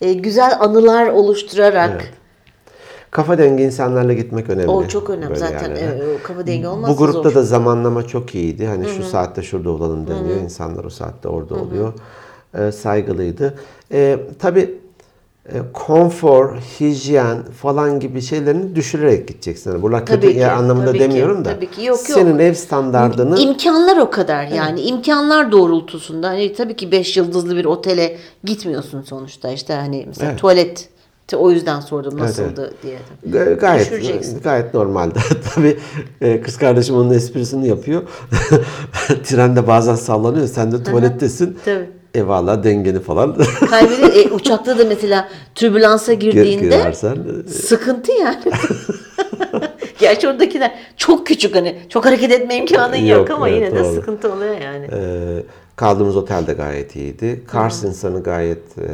[0.00, 1.90] e, güzel anılar oluşturarak.
[1.94, 2.10] Evet.
[3.10, 4.70] Kafa dengi insanlarla gitmek önemli.
[4.70, 5.70] O çok önemli böyle zaten.
[5.70, 6.14] yerlere.
[6.14, 7.34] e, kafa dengi olmazsa Bu grupta zor.
[7.34, 8.66] da zamanlama çok iyiydi.
[8.66, 10.36] Hani şu saatte şurada olalım deniyor.
[10.40, 11.92] İnsanlar o saatte orada oluyor.
[12.58, 13.54] Ee, saygılıydı.
[13.92, 14.74] Ee, tabii
[15.48, 19.82] e, konfor, hijyen falan gibi şeylerini düşürerek gideceksin.
[19.82, 21.54] Yani kötü ki, anlamında tabii ki, demiyorum da.
[21.54, 21.84] tabii ki.
[21.84, 22.18] Yok, yok.
[22.18, 27.64] Senin ev standardını İmkanlar o kadar yani imkanlar doğrultusunda hani tabii ki 5 yıldızlı bir
[27.64, 30.40] otele gitmiyorsun sonuçta işte hani mesela Evet.
[30.40, 30.88] tuvalet
[31.36, 32.98] o yüzden sordum Evet, nasıldı diye.
[33.30, 35.18] Ga- Gayet gayet normalde.
[35.54, 35.78] Tabii
[36.20, 38.02] e, kız kardeşim onun esprisini yapıyor.
[39.24, 40.46] Trende bazen sallanıyor.
[40.46, 41.58] Sen de tuvalettesin.
[41.64, 42.01] Tabii.
[42.14, 43.36] E valla dengeni falan
[43.70, 44.26] Kaybediyor.
[44.26, 48.36] E, uçakta da mesela türbülansa girdiğinde girersen e, sıkıntı yani.
[49.98, 53.84] Gerçi oradakiler çok küçük hani çok hareket etme imkanın yok, Yok, ama evet, yine de
[53.84, 53.94] doğru.
[53.94, 54.86] sıkıntı oluyor yani.
[54.92, 55.42] Ee,
[55.76, 57.42] kaldığımız otel de gayet iyiydi.
[57.46, 58.88] Kars insanı gayet e,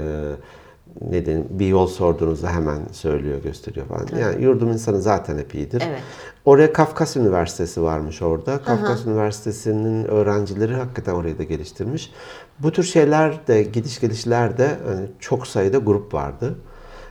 [1.00, 4.06] ne diyeyim, bir yol sorduğunuzda hemen söylüyor, gösteriyor falan.
[4.20, 5.82] Yani yurdum insanı zaten hep iyidir.
[5.88, 6.00] Evet.
[6.44, 8.62] Oraya Kafkas Üniversitesi varmış orada.
[8.62, 12.12] Kafkas Üniversitesi'nin öğrencileri hakikaten orayı da geliştirmiş.
[12.58, 16.58] Bu tür şeyler de gidiş gelişler de hani çok sayıda grup vardı.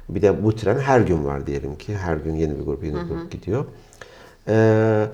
[0.09, 1.97] Bir de bu tren her gün var diyelim ki.
[1.97, 3.65] Her gün yeni bir grup, yeni bir grup gidiyor.
[4.47, 5.05] Ee,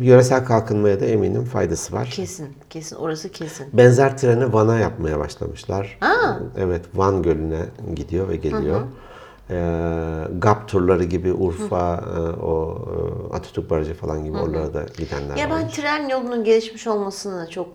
[0.00, 2.08] yöresel kalkınmaya da eminim faydası var.
[2.14, 2.96] Kesin, kesin.
[2.96, 3.66] Orası kesin.
[3.72, 5.98] Benzer treni Van'a yapmaya başlamışlar.
[6.00, 6.34] Aa.
[6.56, 7.64] Evet, Van Gölü'ne
[7.94, 8.80] gidiyor ve geliyor.
[9.50, 12.78] Ee, GAP turları gibi Urfa, e, o
[13.30, 17.68] e, Atatürk Barajı falan gibi oralara da gidenler Ya ben tren yolunun gelişmiş olmasını çok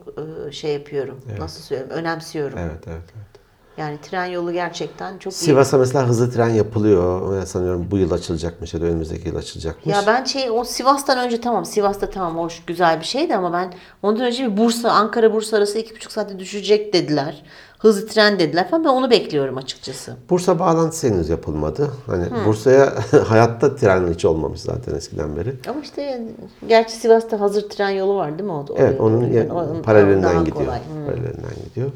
[0.48, 1.20] e, şey yapıyorum.
[1.40, 1.92] Nasıl söyleyeyim?
[1.92, 2.58] Önemsiyorum.
[2.58, 3.33] Evet, evet, evet.
[3.78, 5.36] Yani tren yolu gerçekten çok iyi.
[5.36, 7.38] Sivas'a mesela hızlı tren yapılıyor.
[7.42, 9.96] Ee, Sanıyorum bu yıl açılacakmış ya da önümüzdeki yıl açılacakmış.
[9.96, 13.74] Ya ben şey o Sivas'tan önce tamam Sivas'ta tamam hoş güzel bir şeydi ama ben
[14.04, 17.44] ondan önce bir Bursa Ankara Bursa arası iki buçuk saatte düşecek dediler.
[17.80, 20.16] Hızlı tren dediler falan ben onu bekliyorum açıkçası.
[20.30, 21.92] Bursa bağlantısı henüz yapılmadı.
[22.08, 22.94] Hani Bursa'ya
[23.28, 25.56] hayatta tren hiç olmamış zaten eskiden beri.
[25.70, 26.28] Ama işte
[26.68, 28.66] gerçi Sivas'ta hazır tren yolu var değil mi o?
[28.78, 30.66] Evet, onun ya- o- daha paralelinden gidiyor.
[30.74, 31.06] Hı.
[31.06, 31.92] Paralelinden gidiyor.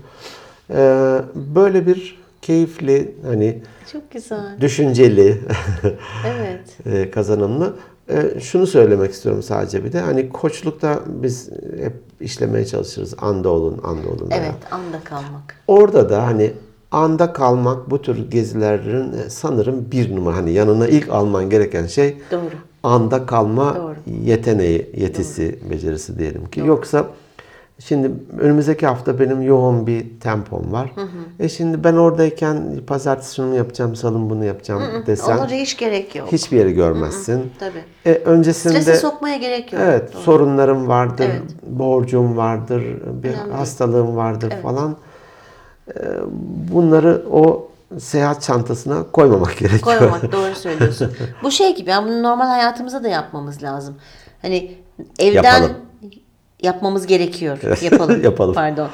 [0.70, 3.62] Ee, böyle bir keyifli, hani
[3.92, 4.58] Çok güzel.
[4.62, 5.38] düşünceli,
[6.28, 6.86] Evet.
[6.86, 7.74] e, kazanımlı.
[8.10, 10.00] E, şunu söylemek istiyorum sadece bir de.
[10.00, 11.50] Hani koçlukta biz
[11.84, 13.14] hep işlemeye çalışırız.
[13.22, 14.30] Anda olun, anda olun.
[14.32, 14.40] veya.
[14.42, 15.56] Evet, anda kalmak.
[15.68, 16.52] Orada da hani
[16.92, 20.36] anda kalmak bu tür gezilerin e, sanırım bir numara.
[20.36, 22.42] Hani yanına ilk alman gereken şey Doğru.
[22.84, 23.96] anda kalma Doğru.
[24.26, 26.60] yeteneği, yetisi, becerisi diyelim ki.
[26.60, 27.06] Yoksa
[27.80, 30.92] şimdi önümüzdeki hafta benim yoğun bir tempom var.
[31.40, 36.32] E şimdi ben oradayken pazartesi şunu yapacağım, salın bunu yapacağım desen Onlara hiç gerek yok.
[36.32, 37.52] hiçbir yeri görmezsin.
[37.60, 37.84] Tabii.
[38.06, 39.82] E, öncesinde Strese sokmaya gerek yok.
[39.86, 40.22] Evet, Doğru.
[40.22, 41.42] sorunlarım vardır, Evet.
[41.64, 42.84] borcum vardır,
[43.24, 44.98] bir Önemli hastalığım vardır falan.
[45.90, 46.02] E,
[46.72, 47.68] bunları o
[48.00, 49.82] seyahat çantasına koymamak gerekiyor.
[50.00, 51.12] Koymamak doğru söylüyorsun.
[51.44, 53.96] Bu şey gibi yani bunu normal hayatımızda da yapmamız lazım.
[54.42, 54.72] Hani
[55.20, 55.72] evden Yapalım.
[56.64, 57.82] Yapmamız gerekiyor.
[57.82, 58.24] Yapalım.
[58.24, 58.54] Yapalım.
[58.54, 58.90] Pardon.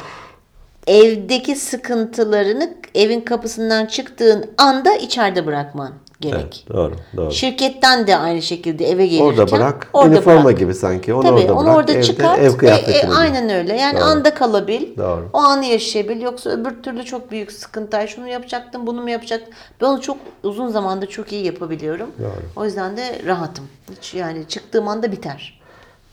[0.88, 6.36] Evdeki sıkıntılarını evin kapısından çıktığın anda içeride bırakman gerek.
[6.42, 7.32] Evet, doğru, doğru.
[7.32, 9.88] Şirketten de aynı şekilde eve gelirken Orada bırak.
[9.94, 10.60] orada Üniforma bırak.
[10.60, 11.14] gibi sanki.
[11.14, 11.76] Onu Tabii orada onu bırak.
[11.78, 12.40] orada Evde çıkart.
[12.40, 13.10] Ev E, kıyafetini e, giy.
[13.18, 13.76] aynen öyle.
[13.76, 14.04] Yani Doğru.
[14.06, 14.98] anda kalabil.
[14.98, 15.30] Doğru.
[15.34, 16.22] O anı yaşayabil.
[16.22, 17.98] Yoksa öbür türlü çok büyük sıkıntı.
[17.98, 19.54] Ay şunu yapacaktım, bunu mu yapacaktım?
[19.82, 22.10] Ben onu çok uzun zamandır çok iyi yapabiliyorum.
[22.20, 22.42] Doğru.
[22.56, 23.66] O yüzden de rahatım.
[23.98, 25.60] Hiç yani çıktığım anda biter.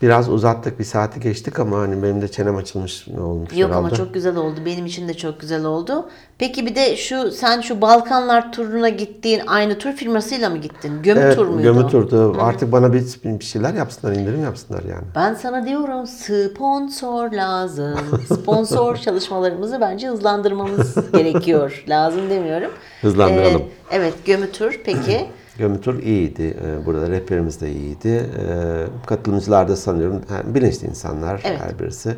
[0.02, 3.94] Biraz uzattık, bir saati geçtik ama hani benim de çenem açılmış olmuş Yok ama herhalde.
[3.96, 4.60] çok güzel oldu.
[4.66, 6.08] Benim için de çok güzel oldu.
[6.38, 11.02] Peki bir de şu sen şu Balkanlar turuna gittiğin aynı tur firmasıyla mı gittin?
[11.02, 11.62] Gömü Evet, tur muydu?
[11.62, 12.36] gömü turdu.
[12.40, 15.04] Artık bana bir, bir şeyler yapsınlar, indirim yapsınlar yani.
[15.14, 17.98] Ben sana diyorum sponsor lazım.
[18.26, 21.84] Sponsor çalışmalarımızı bence hızlandırmamız gerekiyor.
[21.88, 22.70] Lazım demiyorum.
[23.02, 23.62] Hızlandıralım.
[23.62, 25.26] Ee, evet gömü tur peki.
[25.58, 26.56] Gömü tur iyiydi.
[26.64, 28.08] Ee, Burada rehberimiz de iyiydi.
[28.08, 31.60] Ee, Katılımcılar da sanıyorum bilinçli insanlar Evet.
[31.60, 32.14] her birisi.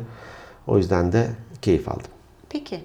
[0.67, 1.27] O yüzden de
[1.61, 2.11] keyif aldım.
[2.49, 2.79] Peki.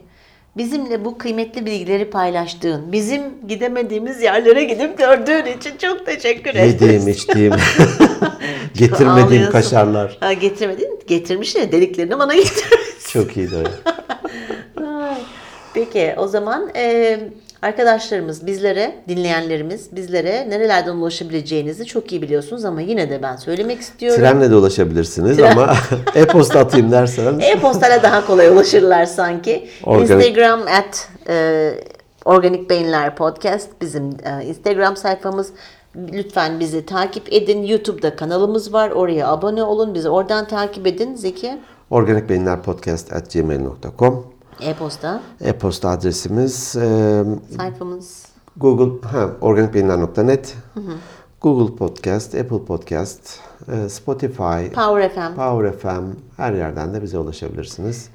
[0.57, 6.83] Bizimle bu kıymetli bilgileri paylaştığın, bizim gidemediğimiz yerlere gidip gördüğün için çok teşekkür ederiz.
[6.83, 7.53] Yediğim, içtiğim,
[8.75, 9.53] getirmediğim Ağlıyorsun.
[9.53, 10.17] kaşarlar.
[10.21, 13.13] Ha, getirmedin, getirmiş de deliklerini bana getirmiş.
[13.13, 13.55] Çok iyiydi.
[15.75, 17.21] Peki o zaman e,
[17.63, 24.21] arkadaşlarımız bizlere, dinleyenlerimiz bizlere nerelerden ulaşabileceğinizi çok iyi biliyorsunuz ama yine de ben söylemek istiyorum.
[24.21, 25.75] Trenle de ulaşabilirsiniz Tren- ama
[26.15, 29.69] e-posta atayım dersen E-postayla daha kolay ulaşırlar sanki.
[29.85, 31.71] Organik- Instagram at e,
[32.25, 35.53] Organik Beyinler Podcast bizim e, Instagram sayfamız.
[36.13, 37.63] Lütfen bizi takip edin.
[37.63, 38.91] YouTube'da kanalımız var.
[38.91, 39.95] Oraya abone olun.
[39.95, 41.15] Bizi oradan takip edin.
[41.15, 41.59] Zeki.
[41.91, 47.25] organikbeyinlerpodcast.gmail.com E-posta E-posta adresimiz e,
[47.57, 48.27] sayfamız.
[48.57, 50.55] Google, ha, organikbeyinler.net
[51.41, 53.21] Google Podcast, Apple Podcast,
[53.73, 55.35] e, Spotify, Power FM.
[55.37, 56.05] Power FM
[56.37, 58.09] her yerden de bize ulaşabilirsiniz.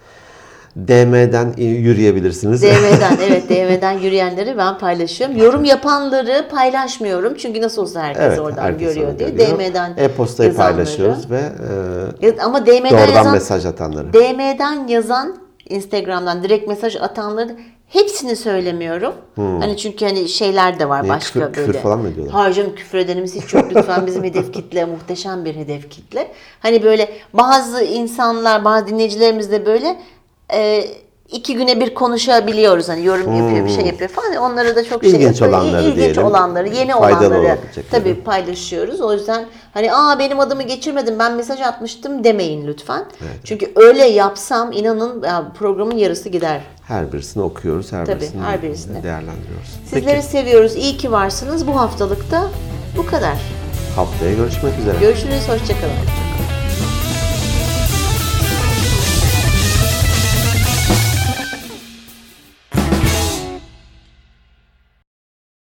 [0.78, 2.62] DM'den yürüyebilirsiniz.
[2.62, 5.38] DM'den evet DM'den yürüyenleri ben paylaşıyorum.
[5.38, 7.34] Yorum yapanları paylaşmıyorum.
[7.38, 9.30] Çünkü nasıl olsa herkes Evet, oradan herkes görüyor diye.
[9.30, 9.60] görüyor.
[9.60, 11.42] DM'den E-postayı paylaşıyoruz ve
[12.22, 14.14] e, ama DM'den doğrudan yazan, mesaj atanları.
[14.14, 17.56] DM'den yazan Instagram'dan direkt mesaj atanları
[17.90, 19.14] hepsini söylemiyorum.
[19.36, 21.06] Hani çünkü hani şeyler de var Hmm.
[21.08, 21.80] Niye, başka küfür- küfür böyle.
[21.80, 22.34] falan mı ediyorlar?
[22.34, 23.66] Hayır canım küfür edenimiz hiç yok.
[23.76, 26.32] Lütfen bizim hedef kitle muhteşem bir hedef kitle.
[26.60, 30.00] Hani böyle bazı insanlar, bazı dinleyicilerimiz de böyle
[30.54, 30.86] e,
[31.34, 32.90] iki güne bir konuşabiliyoruz.
[32.90, 34.36] Hani yorum yapıyor, bir şey yapıyor falan.
[34.36, 35.20] Onları da çok şey Hmm.
[35.22, 35.60] İlginç yapıyor.
[35.62, 36.24] olanları İlginç diyelim.
[36.24, 37.58] olanları, yeni Faydalı olanları
[37.92, 39.02] tabii paylaşıyoruz.
[39.02, 43.06] O yüzden hani aa benim adımı geçirmedim ben mesaj atmıştım demeyin lütfen.
[43.44, 45.24] Çünkü öyle yapsam inanın
[45.60, 46.62] programın yarısı gider.
[46.88, 49.04] Her birisini okuyoruz, her Tabii, birisini her birisini.
[49.04, 49.80] değerlendiriyoruz.
[49.90, 50.76] Sizleri seviyoruz.
[50.76, 51.68] İyi ki varsınız.
[51.68, 52.48] Bu haftalıkta
[52.98, 53.38] bu kadar.
[53.96, 54.98] Haftaya görüşmek üzere.
[55.02, 55.50] Görüşürüz.
[55.50, 56.33] Hoşçakalın.